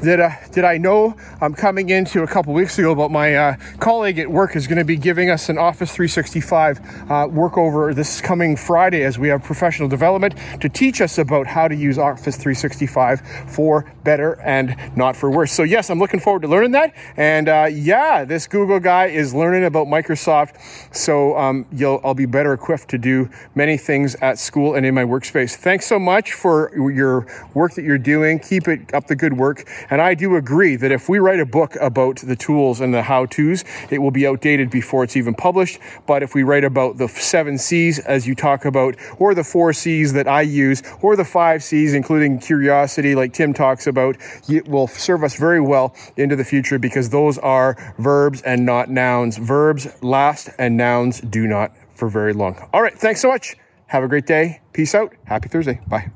did, 0.02 0.20
uh, 0.20 0.30
did 0.52 0.64
I 0.64 0.78
know 0.78 1.16
I'm 1.42 1.54
coming 1.54 1.90
into 1.90 2.24
a 2.24 2.28
couple 2.28 2.54
weeks 2.54 2.78
ago 2.78 2.94
but 2.96 3.12
my 3.12 3.36
uh, 3.36 3.56
colleague 3.80 4.20
at 4.20 4.30
work 4.30 4.56
is 4.56 4.68
going 4.68 4.78
to 4.78 4.86
be 4.86 4.98
giving 4.98 5.30
us 5.30 5.50
an 5.50 5.58
Office 5.58 5.92
365 5.94 6.80
uh, 7.10 7.28
work 7.30 7.58
over 7.58 7.94
this 7.94 8.22
coming 8.22 8.56
Friday 8.56 9.04
as 9.04 9.18
we 9.18 9.30
have 9.30 9.44
professional 9.44 9.90
development 9.90 10.36
to 10.62 10.70
teach 10.70 11.02
us 11.02 11.18
about 11.18 11.48
how 11.48 11.68
to 11.68 11.76
use 11.76 11.98
Office 11.98 12.36
365 12.36 13.22
for 13.48 13.92
better 14.04 14.40
and 14.42 14.76
not 14.96 15.16
for 15.16 15.30
worse. 15.30 15.52
So 15.52 15.64
yes, 15.64 15.90
I'm 15.90 16.00
looking 16.00 16.20
forward 16.20 16.42
to 16.44 16.48
learning 16.48 16.72
that. 16.72 16.94
And 17.16 17.50
uh, 17.50 17.68
yeah, 17.72 18.24
this 18.24 18.48
Google 18.48 18.80
guy 18.80 19.08
is 19.08 19.34
learning 19.34 19.66
about 19.66 19.88
Microsoft, 19.88 20.58
so 20.96 21.38
um, 21.38 21.66
I'll 21.82 22.14
be 22.14 22.26
better 22.26 22.54
equipped 22.54 22.90
to 22.90 22.98
do 22.98 23.30
many 23.56 23.78
things 23.78 24.16
at 24.16 24.40
school 24.40 24.76
and 24.76 24.86
in 24.86 24.94
my 24.94 25.04
workspace. 25.04 25.56
Thanks 25.56 25.86
so 25.86 26.00
much 26.00 26.34
for 26.34 26.72
your 26.76 27.28
work 27.54 27.74
that 27.76 27.84
you're 27.84 27.98
doing. 27.98 28.40
Keep 28.40 28.68
it 28.68 28.94
up 28.94 29.08
the 29.08 29.16
good 29.16 29.34
work. 29.34 29.68
And 29.90 30.02
I 30.02 30.14
do 30.14 30.36
agree 30.36 30.76
that 30.76 30.92
if 30.92 31.10
we 31.10 31.20
write 31.20 31.40
a 31.40 31.46
book 31.46 31.76
about 31.80 32.18
the 32.18 32.36
tools 32.36 32.82
and 32.82 32.94
the 32.94 33.04
how 33.04 33.26
to's, 33.26 33.64
it 33.90 34.00
will 34.00 34.12
be 34.12 34.28
outdated 34.28 34.70
before 34.70 35.04
it's 35.04 35.16
even 35.16 35.34
published. 35.34 35.80
But 36.06 36.24
if 36.24 36.36
we 36.36 36.44
write 36.44 36.64
about 36.64 36.98
the 36.98 37.08
seven 37.08 37.58
C's, 37.58 38.00
as 38.00 38.28
you 38.28 38.36
talk 38.36 38.66
about, 38.66 38.96
or 39.20 39.34
the 39.34 39.44
four 39.44 39.74
C's 39.74 40.14
that 40.14 40.28
I 40.28 40.42
use, 40.42 40.84
or 41.02 41.16
the 41.16 41.26
five 41.26 41.64
C's, 41.64 41.94
including 41.94 42.40
curiosity, 42.40 43.16
like 43.16 43.34
Tim 43.34 43.54
talks 43.54 43.88
about, 43.88 44.18
it 44.50 44.68
will 44.68 44.88
serve 44.88 45.24
us 45.24 45.38
very 45.38 45.62
well 45.62 45.96
into 46.16 46.36
the 46.36 46.46
future 46.46 46.80
because 46.80 47.10
those 47.10 47.38
are 47.38 47.76
verbs 47.98 48.42
and 48.42 48.66
not 48.66 48.90
nouns. 48.90 49.38
Verbs 49.38 49.88
last 50.02 50.50
and 50.58 50.78
nouns 50.78 51.22
do 51.22 51.48
not 51.48 51.72
for 51.96 52.10
very 52.10 52.34
long. 52.34 52.56
All 52.74 52.82
right. 52.82 52.94
Thanks 52.94 53.22
so 53.22 53.30
much. 53.30 53.56
Have 53.88 54.04
a 54.04 54.08
great 54.08 54.26
day. 54.26 54.62
Peace 54.74 54.94
out. 54.94 55.14
Happy 55.26 55.50
Thursday. 55.50 55.80
Bye. 55.88 56.12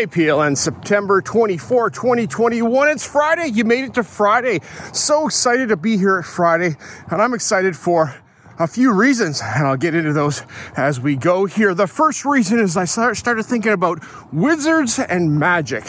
APLN 0.00 0.56
September 0.56 1.20
24, 1.20 1.90
2021. 1.90 2.88
It's 2.88 3.06
Friday. 3.06 3.48
You 3.48 3.64
made 3.64 3.84
it 3.84 3.92
to 3.94 4.02
Friday. 4.02 4.60
So 4.94 5.26
excited 5.26 5.68
to 5.68 5.76
be 5.76 5.98
here 5.98 6.18
at 6.18 6.24
Friday. 6.24 6.76
And 7.10 7.20
I'm 7.20 7.34
excited 7.34 7.76
for 7.76 8.14
a 8.60 8.66
few 8.66 8.92
reasons, 8.92 9.40
and 9.42 9.66
I'll 9.66 9.78
get 9.78 9.94
into 9.94 10.12
those 10.12 10.42
as 10.76 11.00
we 11.00 11.16
go 11.16 11.46
here. 11.46 11.72
The 11.72 11.86
first 11.86 12.26
reason 12.26 12.60
is 12.60 12.76
I 12.76 12.84
started 12.84 13.42
thinking 13.46 13.72
about 13.72 14.04
wizards 14.34 14.98
and 14.98 15.40
magic, 15.40 15.84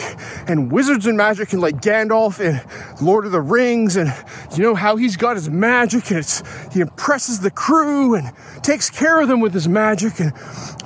and 0.48 0.72
wizards 0.72 1.06
and 1.06 1.18
magic, 1.18 1.52
and 1.52 1.60
like 1.60 1.82
Gandalf 1.82 2.40
in 2.40 2.62
Lord 3.04 3.26
of 3.26 3.32
the 3.32 3.42
Rings, 3.42 3.96
and 3.96 4.10
you 4.56 4.62
know 4.62 4.74
how 4.74 4.96
he's 4.96 5.18
got 5.18 5.36
his 5.36 5.50
magic, 5.50 6.08
and 6.10 6.20
it's 6.20 6.42
he 6.72 6.80
impresses 6.80 7.40
the 7.40 7.50
crew 7.50 8.14
and 8.14 8.32
takes 8.62 8.88
care 8.88 9.20
of 9.20 9.28
them 9.28 9.40
with 9.40 9.52
his 9.52 9.68
magic 9.68 10.18
and 10.18 10.32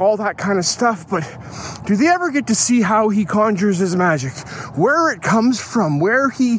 all 0.01 0.16
that 0.16 0.37
kind 0.37 0.59
of 0.59 0.64
stuff. 0.64 1.09
But 1.09 1.22
do 1.87 1.94
they 1.94 2.09
ever 2.09 2.33
get 2.33 2.49
to 2.49 2.57
see 2.57 2.83
how 2.83 3.11
he 3.11 3.25
conjures 3.25 3.79
his 3.79 3.94
magic? 3.94 4.33
Where 4.75 5.12
it 5.12 5.22
comes 5.22 5.61
from, 5.61 6.01
where 6.01 6.31
he 6.31 6.59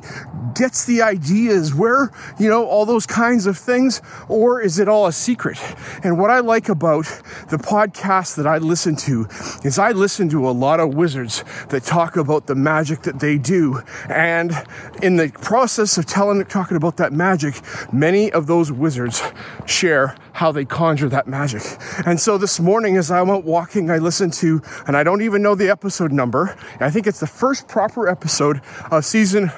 gets 0.55 0.85
the 0.85 1.01
ideas, 1.01 1.75
where, 1.75 2.11
you 2.39 2.49
know, 2.49 2.65
all 2.65 2.85
those 2.85 3.05
kinds 3.05 3.45
of 3.45 3.57
things, 3.57 4.01
or 4.29 4.61
is 4.61 4.79
it 4.79 4.87
all 4.87 5.05
a 5.05 5.16
secret? 5.17 5.57
And 6.03 6.19
what 6.19 6.29
I 6.29 6.39
like 6.39 6.69
about 6.69 7.05
the 7.49 7.57
podcast 7.57 8.35
that 8.35 8.47
I 8.47 8.57
listen 8.57 8.95
to 8.97 9.27
is 9.63 9.79
I 9.79 9.91
listen 9.91 10.29
to 10.29 10.47
a 10.47 10.51
lot 10.51 10.79
of 10.79 10.93
wizards 10.93 11.43
that 11.69 11.83
talk 11.83 12.17
about 12.17 12.47
the 12.47 12.55
magic 12.55 13.01
that 13.03 13.19
they 13.19 13.37
do. 13.37 13.81
And 14.09 14.53
in 15.01 15.17
the 15.17 15.29
process 15.29 15.97
of 15.97 16.05
telling, 16.05 16.43
talking 16.45 16.77
about 16.77 16.97
that 16.97 17.13
magic, 17.13 17.61
many 17.91 18.31
of 18.31 18.47
those 18.47 18.71
wizards 18.71 19.23
share 19.65 20.15
how 20.33 20.51
they 20.51 20.65
conjure 20.65 21.09
that 21.09 21.27
magic. 21.27 21.63
And 22.05 22.19
so 22.19 22.37
this 22.37 22.59
morning, 22.59 22.95
as 22.95 23.09
I 23.09 23.21
went 23.23 23.43
walking, 23.43 23.89
I 23.89 23.97
listened 23.97 24.33
to, 24.33 24.61
and 24.85 24.95
I 24.95 25.03
don't 25.03 25.21
even 25.23 25.41
know 25.41 25.55
the 25.55 25.69
episode 25.69 26.11
number. 26.11 26.55
I 26.79 26.91
think 26.91 27.07
it's 27.07 27.19
the 27.19 27.27
first 27.27 27.67
proper 27.67 28.07
episode 28.07 28.61
of 28.91 29.03
season 29.03 29.51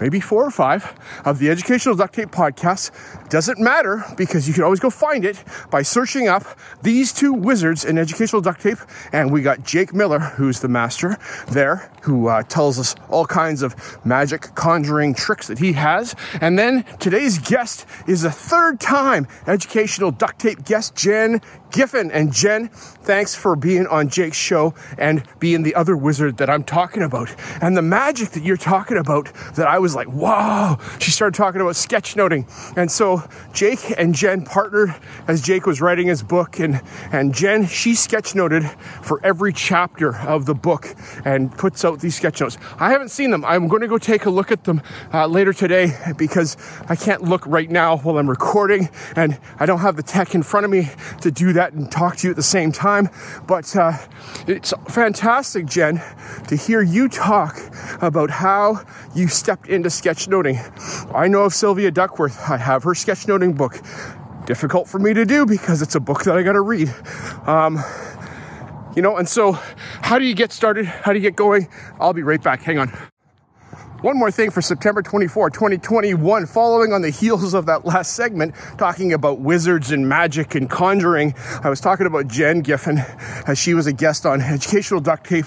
maybe 0.00 0.20
four 0.20 0.44
or 0.44 0.50
five 0.50 0.98
of 1.24 1.38
the 1.38 1.50
Educational 1.50 1.94
Duct 1.94 2.14
Tape 2.14 2.30
podcasts. 2.30 2.90
Doesn't 3.28 3.58
matter 3.58 4.04
because 4.16 4.46
you 4.46 4.54
can 4.54 4.62
always 4.62 4.80
go 4.80 4.90
find 4.90 5.24
it 5.24 5.42
by 5.70 5.82
searching 5.82 6.28
up 6.28 6.44
these 6.82 7.12
two 7.12 7.32
wizards 7.32 7.84
in 7.84 7.98
educational 7.98 8.42
duct 8.42 8.60
tape. 8.60 8.78
And 9.12 9.32
we 9.32 9.42
got 9.42 9.64
Jake 9.64 9.94
Miller, 9.94 10.18
who's 10.18 10.60
the 10.60 10.68
master 10.68 11.16
there, 11.48 11.90
who 12.02 12.28
uh, 12.28 12.42
tells 12.42 12.78
us 12.78 12.94
all 13.08 13.26
kinds 13.26 13.62
of 13.62 13.74
magic 14.04 14.54
conjuring 14.54 15.14
tricks 15.14 15.46
that 15.48 15.58
he 15.58 15.72
has. 15.72 16.14
And 16.40 16.58
then 16.58 16.84
today's 16.98 17.38
guest 17.38 17.86
is 18.06 18.24
a 18.24 18.30
third 18.30 18.80
time 18.80 19.26
educational 19.46 20.10
duct 20.10 20.38
tape 20.38 20.64
guest, 20.64 20.94
Jen 20.94 21.40
Giffen. 21.70 22.10
And 22.12 22.32
Jen, 22.32 22.68
thanks 22.68 23.34
for 23.34 23.56
being 23.56 23.86
on 23.86 24.08
Jake's 24.08 24.36
show 24.36 24.74
and 24.96 25.24
being 25.40 25.62
the 25.62 25.74
other 25.74 25.96
wizard 25.96 26.36
that 26.36 26.48
I'm 26.48 26.62
talking 26.62 27.02
about. 27.02 27.34
And 27.60 27.76
the 27.76 27.82
magic 27.82 28.30
that 28.30 28.44
you're 28.44 28.56
talking 28.56 28.96
about 28.96 29.32
that 29.56 29.66
I 29.66 29.78
was 29.78 29.93
like, 29.94 30.08
wow. 30.08 30.78
She 30.98 31.10
started 31.10 31.36
talking 31.36 31.60
about 31.60 31.74
sketchnoting. 31.74 32.46
And 32.76 32.90
so 32.90 33.22
Jake 33.52 33.94
and 33.98 34.14
Jen 34.14 34.44
partnered 34.44 34.94
as 35.28 35.40
Jake 35.42 35.66
was 35.66 35.80
writing 35.80 36.06
his 36.06 36.22
book. 36.22 36.58
And, 36.58 36.80
and 37.12 37.34
Jen, 37.34 37.66
she 37.66 37.92
sketchnoted 37.92 38.68
for 39.04 39.20
every 39.24 39.52
chapter 39.52 40.16
of 40.16 40.46
the 40.46 40.54
book 40.54 40.94
and 41.24 41.56
puts 41.56 41.84
out 41.84 42.00
these 42.00 42.16
sketch 42.16 42.40
notes. 42.40 42.58
I 42.78 42.90
haven't 42.90 43.10
seen 43.10 43.30
them. 43.30 43.44
I'm 43.44 43.68
going 43.68 43.82
to 43.82 43.88
go 43.88 43.98
take 43.98 44.26
a 44.26 44.30
look 44.30 44.50
at 44.52 44.64
them 44.64 44.82
uh, 45.12 45.26
later 45.26 45.52
today 45.52 45.92
because 46.16 46.56
I 46.88 46.96
can't 46.96 47.22
look 47.22 47.46
right 47.46 47.70
now 47.70 47.98
while 47.98 48.18
I'm 48.18 48.28
recording 48.28 48.88
and 49.16 49.38
I 49.58 49.66
don't 49.66 49.80
have 49.80 49.96
the 49.96 50.02
tech 50.02 50.34
in 50.34 50.42
front 50.42 50.64
of 50.64 50.70
me 50.70 50.90
to 51.22 51.30
do 51.30 51.52
that 51.54 51.72
and 51.72 51.90
talk 51.90 52.16
to 52.18 52.26
you 52.26 52.30
at 52.30 52.36
the 52.36 52.42
same 52.42 52.72
time. 52.72 53.08
But 53.46 53.74
uh, 53.76 53.98
it's 54.46 54.72
fantastic, 54.88 55.66
Jen, 55.66 56.02
to 56.48 56.56
hear 56.56 56.82
you 56.82 57.08
talk 57.08 57.58
about 58.00 58.30
how 58.30 58.84
you 59.14 59.28
stepped 59.28 59.68
into 59.74 59.88
sketchnoting. 59.88 60.56
I 61.14 61.28
know 61.28 61.44
of 61.44 61.54
Sylvia 61.54 61.90
Duckworth. 61.90 62.38
I 62.48 62.56
have 62.56 62.84
her 62.84 62.92
sketchnoting 62.92 63.56
book. 63.56 63.80
Difficult 64.46 64.88
for 64.88 64.98
me 64.98 65.12
to 65.14 65.24
do 65.24 65.44
because 65.44 65.82
it's 65.82 65.94
a 65.94 66.00
book 66.00 66.24
that 66.24 66.36
I 66.36 66.42
got 66.42 66.52
to 66.52 66.60
read. 66.60 66.94
Um, 67.46 67.82
you 68.96 69.02
know, 69.02 69.16
and 69.16 69.28
so 69.28 69.52
how 69.52 70.18
do 70.18 70.24
you 70.24 70.34
get 70.34 70.52
started? 70.52 70.86
How 70.86 71.12
do 71.12 71.18
you 71.18 71.22
get 71.22 71.36
going? 71.36 71.68
I'll 71.98 72.12
be 72.12 72.22
right 72.22 72.42
back. 72.42 72.62
Hang 72.62 72.78
on. 72.78 72.92
One 74.04 74.18
more 74.18 74.30
thing 74.30 74.50
for 74.50 74.60
September 74.60 75.00
24, 75.00 75.48
2021, 75.48 76.44
following 76.44 76.92
on 76.92 77.00
the 77.00 77.08
heels 77.08 77.54
of 77.54 77.64
that 77.64 77.86
last 77.86 78.12
segment, 78.12 78.54
talking 78.76 79.14
about 79.14 79.38
wizards 79.38 79.92
and 79.92 80.06
magic 80.06 80.54
and 80.54 80.68
conjuring. 80.68 81.32
I 81.62 81.70
was 81.70 81.80
talking 81.80 82.04
about 82.04 82.28
Jen 82.28 82.60
Giffen 82.60 82.98
as 83.46 83.58
she 83.58 83.72
was 83.72 83.86
a 83.86 83.94
guest 83.94 84.26
on 84.26 84.42
Educational 84.42 85.00
Duct 85.00 85.26
Tape 85.26 85.46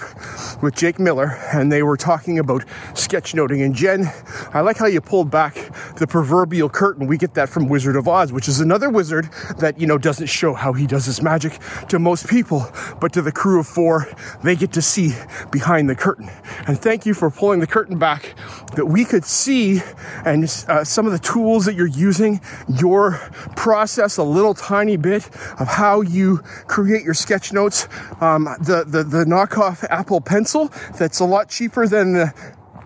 with 0.60 0.74
Jake 0.74 0.98
Miller, 0.98 1.38
and 1.52 1.70
they 1.70 1.84
were 1.84 1.96
talking 1.96 2.40
about 2.40 2.66
sketchnoting. 2.94 3.64
And 3.64 3.76
Jen, 3.76 4.10
I 4.52 4.62
like 4.62 4.78
how 4.78 4.86
you 4.86 5.00
pulled 5.00 5.30
back 5.30 5.54
the 5.94 6.08
proverbial 6.08 6.68
curtain. 6.68 7.06
We 7.06 7.16
get 7.16 7.34
that 7.34 7.48
from 7.48 7.68
Wizard 7.68 7.94
of 7.94 8.08
Oz, 8.08 8.32
which 8.32 8.48
is 8.48 8.58
another 8.58 8.90
wizard 8.90 9.28
that, 9.58 9.78
you 9.78 9.86
know, 9.86 9.98
doesn't 9.98 10.26
show 10.26 10.52
how 10.52 10.72
he 10.72 10.88
does 10.88 11.04
his 11.06 11.22
magic 11.22 11.60
to 11.90 12.00
most 12.00 12.26
people, 12.26 12.66
but 13.00 13.12
to 13.12 13.22
the 13.22 13.30
crew 13.30 13.60
of 13.60 13.68
four, 13.68 14.08
they 14.42 14.56
get 14.56 14.72
to 14.72 14.82
see 14.82 15.12
behind 15.52 15.88
the 15.88 15.94
curtain. 15.94 16.28
And 16.66 16.76
thank 16.76 17.06
you 17.06 17.14
for 17.14 17.30
pulling 17.30 17.60
the 17.60 17.68
curtain 17.68 18.00
back 18.00 18.34
that 18.76 18.86
we 18.86 19.04
could 19.04 19.24
see 19.24 19.80
and 20.24 20.44
uh, 20.68 20.84
some 20.84 21.06
of 21.06 21.12
the 21.12 21.18
tools 21.18 21.64
that 21.64 21.74
you're 21.74 21.86
using, 21.86 22.40
your 22.68 23.12
process 23.56 24.16
a 24.16 24.22
little 24.22 24.54
tiny 24.54 24.96
bit 24.96 25.26
of 25.58 25.68
how 25.68 26.00
you 26.00 26.38
create 26.66 27.04
your 27.04 27.14
sketch 27.14 27.52
notes. 27.52 27.88
Um, 28.20 28.44
the, 28.60 28.84
the, 28.86 29.04
the 29.04 29.24
knockoff 29.24 29.84
Apple 29.90 30.20
Pencil 30.20 30.68
that's 30.98 31.20
a 31.20 31.24
lot 31.24 31.48
cheaper 31.48 31.86
than 31.86 32.12
the, 32.12 32.34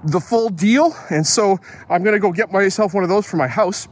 the 0.04 0.20
full 0.20 0.48
deal. 0.48 0.94
And 1.10 1.26
so 1.26 1.58
I'm 1.88 2.02
going 2.02 2.14
to 2.14 2.20
go 2.20 2.32
get 2.32 2.52
myself 2.52 2.94
one 2.94 3.04
of 3.04 3.10
those 3.10 3.26
for 3.26 3.36
my 3.36 3.48
house 3.48 3.88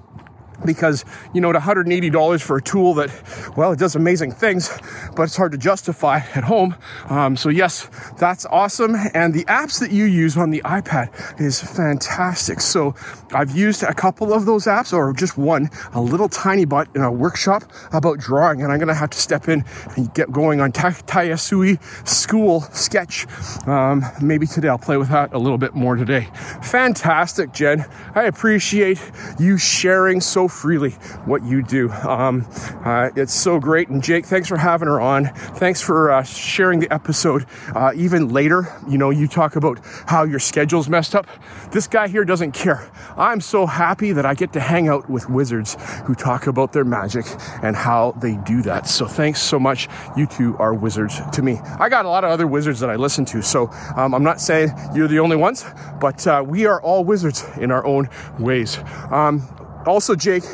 because 0.65 1.05
you 1.33 1.41
know 1.41 1.51
at 1.51 1.57
$180 1.57 2.43
for 2.43 2.57
a 2.57 2.63
tool 2.63 2.95
that 2.95 3.11
well 3.57 3.73
it 3.73 3.79
does 3.79 3.97
amazing 3.97 4.33
things 4.33 4.71
but 5.17 5.23
it's 5.23 5.37
hard 5.37 5.53
to 5.53 5.59
justify 5.59 6.17
at 6.35 6.45
home. 6.45 6.75
Um, 7.09 7.37
so 7.37 7.49
yes 7.49 7.89
that's 8.19 8.47
awesome. 8.47 8.95
And 9.15 9.35
the 9.35 9.45
apps 9.45 9.81
that 9.81 9.91
you 9.91 10.05
use 10.05 10.37
on 10.37 10.51
the 10.51 10.63
ipad 10.65 11.41
is 11.41 11.61
fantastic. 11.61 12.61
So 12.61 12.95
i've 13.33 13.57
used 13.57 13.83
a 13.83 13.95
couple 13.95 14.33
of 14.33 14.47
those 14.47 14.67
apps 14.67 14.93
or 14.93 15.13
just 15.13 15.37
one 15.39 15.69
a 15.93 16.01
little 16.01 16.29
tiny 16.29 16.65
bit 16.65 16.89
in 16.95 17.03
a 17.03 17.11
workshop 17.13 17.63
about 17.93 18.19
drawing 18.19 18.63
and 18.63 18.73
i'm 18.73 18.79
going 18.79 18.89
to 18.89 18.95
have 18.95 19.11
to 19.11 19.19
step 19.19 19.49
in 19.49 19.65
and 19.97 20.13
get 20.15 20.31
going 20.31 20.61
on 20.61 20.73
Ta- 20.73 20.91
Tayasui 20.91 21.81
school 22.07 22.63
sketch 22.73 23.27
um, 23.67 24.05
maybe 24.21 24.47
today 24.47 24.69
i'll 24.69 24.79
play 24.79 24.97
with 24.97 25.09
that 25.09 25.33
a 25.33 25.39
little 25.39 25.59
bit 25.59 25.75
more 25.75 25.97
today 25.97 26.29
fantastic 26.63 27.53
jen 27.53 27.85
i 28.15 28.25
appreciate 28.25 29.01
you 29.39 29.57
sharing 29.59 30.21
so 30.21 30.49
freely 30.49 30.91
what 31.25 31.43
you 31.45 31.63
do. 31.63 31.91
Um, 31.91 32.47
uh, 32.85 33.11
it's 33.17 33.35
so 33.35 33.59
great. 33.59 33.89
And 33.89 34.03
Jake, 34.03 34.27
thanks 34.27 34.49
for 34.49 34.57
having 34.57 34.89
her 34.89 35.01
on. 35.01 35.27
Thanks 35.27 35.81
for 35.81 36.11
uh, 36.11 36.23
sharing 36.23 36.81
the 36.81 36.93
episode. 36.93 37.47
Uh, 37.75 37.93
even 37.95 38.29
later, 38.29 38.67
you 38.89 38.99
know, 38.99 39.11
you 39.11 39.27
talk 39.27 39.57
about 39.57 39.79
how 40.07 40.25
your 40.25 40.39
schedule's 40.39 40.89
messed 40.89 41.15
up. 41.15 41.27
This 41.71 41.87
guy 41.87 42.09
here 42.09 42.25
doesn't 42.25 42.53
care. 42.53 42.91
I'm 43.21 43.43
so 43.43 43.67
happy 43.67 44.13
that 44.13 44.25
I 44.25 44.33
get 44.33 44.55
to 44.55 44.61
hang 44.61 44.89
out 44.89 45.11
with 45.11 45.29
wizards 45.29 45.77
who 46.07 46.15
talk 46.15 46.47
about 46.47 46.73
their 46.73 46.87
magic 46.87 47.27
and 47.63 47.77
how 47.77 48.13
they 48.13 48.37
do 48.47 48.63
that. 48.63 48.87
So 48.87 49.07
thanks 49.07 49.43
so 49.43 49.59
much. 49.59 49.89
You 50.17 50.27
two 50.27 50.57
are 50.57 50.73
wizards 50.73 51.21
to 51.33 51.43
me. 51.43 51.59
I 51.79 51.91
got 51.91 52.07
a 52.07 52.09
lot 52.09 52.25
of 52.25 52.31
other 52.31 52.47
wizards 52.47 52.81
that 52.81 52.89
I 52.89 52.97
listen 52.97 53.27
to. 53.27 53.43
So 53.43 53.71
um, 53.95 54.15
I'm 54.15 54.25
not 54.25 54.41
saying 54.41 54.71
you're 54.95 55.07
the 55.07 55.19
only 55.19 55.37
ones, 55.37 55.67
but 56.01 56.27
uh, 56.27 56.43
we 56.47 56.65
are 56.65 56.81
all 56.81 57.05
wizards 57.05 57.45
in 57.59 57.71
our 57.71 57.85
own 57.85 58.09
ways. 58.39 58.79
Um, 59.11 59.47
also, 59.87 60.15
Jake, 60.15 60.45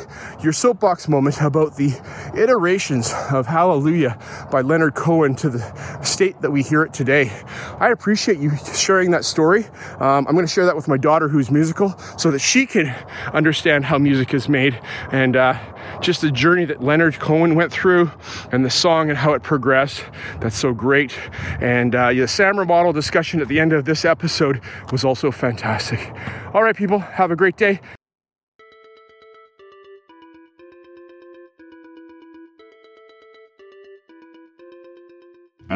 your 0.41 0.53
soapbox 0.53 1.07
moment 1.07 1.41
about 1.41 1.75
the 1.75 1.91
iterations 2.35 3.13
of 3.31 3.45
Hallelujah 3.45 4.17
by 4.51 4.61
Leonard 4.61 4.95
Cohen 4.95 5.35
to 5.35 5.49
the 5.49 6.03
state 6.03 6.41
that 6.41 6.51
we 6.51 6.63
hear 6.63 6.83
it 6.83 6.93
today. 6.93 7.31
I 7.79 7.89
appreciate 7.89 8.39
you 8.39 8.51
sharing 8.73 9.11
that 9.11 9.25
story. 9.25 9.65
Um, 9.99 10.27
I'm 10.27 10.33
going 10.33 10.45
to 10.45 10.51
share 10.51 10.65
that 10.65 10.75
with 10.75 10.87
my 10.87 10.97
daughter 10.97 11.27
who's 11.27 11.51
musical 11.51 11.97
so 12.17 12.31
that 12.31 12.39
she 12.39 12.65
can 12.65 12.87
understand 13.33 13.85
how 13.85 13.97
music 13.97 14.33
is 14.33 14.47
made 14.47 14.79
and 15.11 15.35
uh, 15.35 15.57
just 15.99 16.21
the 16.21 16.31
journey 16.31 16.65
that 16.65 16.81
Leonard 16.81 17.19
Cohen 17.19 17.55
went 17.55 17.71
through 17.71 18.11
and 18.51 18.63
the 18.63 18.69
song 18.69 19.09
and 19.09 19.17
how 19.17 19.33
it 19.33 19.43
progressed. 19.43 20.05
That's 20.39 20.57
so 20.57 20.73
great. 20.73 21.17
And 21.59 21.95
uh, 21.95 22.09
the 22.09 22.27
SAMR 22.27 22.67
model 22.67 22.93
discussion 22.93 23.41
at 23.41 23.47
the 23.47 23.59
end 23.59 23.73
of 23.73 23.85
this 23.85 24.05
episode 24.05 24.61
was 24.91 25.03
also 25.03 25.31
fantastic. 25.31 26.13
All 26.53 26.63
right, 26.63 26.75
people, 26.75 26.99
have 26.99 27.31
a 27.31 27.35
great 27.35 27.57
day. 27.57 27.81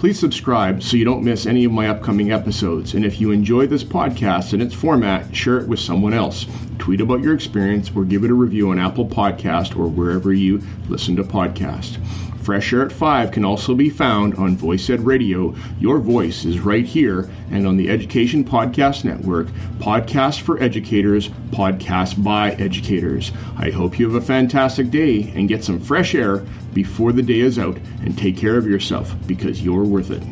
Please 0.00 0.18
subscribe 0.18 0.82
so 0.82 0.96
you 0.96 1.04
don't 1.04 1.22
miss 1.22 1.44
any 1.44 1.66
of 1.66 1.72
my 1.72 1.86
upcoming 1.86 2.32
episodes. 2.32 2.94
And 2.94 3.04
if 3.04 3.20
you 3.20 3.32
enjoy 3.32 3.66
this 3.66 3.84
podcast 3.84 4.54
and 4.54 4.62
its 4.62 4.72
format, 4.72 5.36
share 5.36 5.58
it 5.58 5.68
with 5.68 5.78
someone 5.78 6.14
else. 6.14 6.46
Tweet 6.78 7.02
about 7.02 7.20
your 7.20 7.34
experience 7.34 7.90
or 7.94 8.06
give 8.06 8.24
it 8.24 8.30
a 8.30 8.34
review 8.34 8.70
on 8.70 8.78
Apple 8.78 9.04
Podcast 9.04 9.78
or 9.78 9.88
wherever 9.88 10.32
you 10.32 10.62
listen 10.88 11.16
to 11.16 11.22
podcasts. 11.22 11.98
Fresh 12.50 12.72
Air 12.72 12.82
at 12.82 12.90
5 12.90 13.30
can 13.30 13.44
also 13.44 13.76
be 13.76 13.88
found 13.88 14.34
on 14.34 14.56
Voice 14.56 14.90
Ed 14.90 15.02
Radio. 15.02 15.54
Your 15.78 16.00
voice 16.00 16.44
is 16.44 16.58
right 16.58 16.84
here 16.84 17.30
and 17.52 17.64
on 17.64 17.76
the 17.76 17.88
Education 17.88 18.42
Podcast 18.42 19.04
Network, 19.04 19.46
podcast 19.78 20.40
for 20.40 20.60
educators, 20.60 21.28
podcast 21.52 22.20
by 22.20 22.50
educators. 22.50 23.30
I 23.56 23.70
hope 23.70 24.00
you 24.00 24.10
have 24.10 24.20
a 24.20 24.26
fantastic 24.26 24.90
day 24.90 25.32
and 25.36 25.48
get 25.48 25.62
some 25.62 25.78
fresh 25.78 26.12
air 26.16 26.44
before 26.74 27.12
the 27.12 27.22
day 27.22 27.38
is 27.38 27.56
out 27.56 27.78
and 28.04 28.18
take 28.18 28.36
care 28.36 28.56
of 28.56 28.66
yourself 28.66 29.14
because 29.28 29.62
you're 29.62 29.84
worth 29.84 30.10
it. 30.10 30.24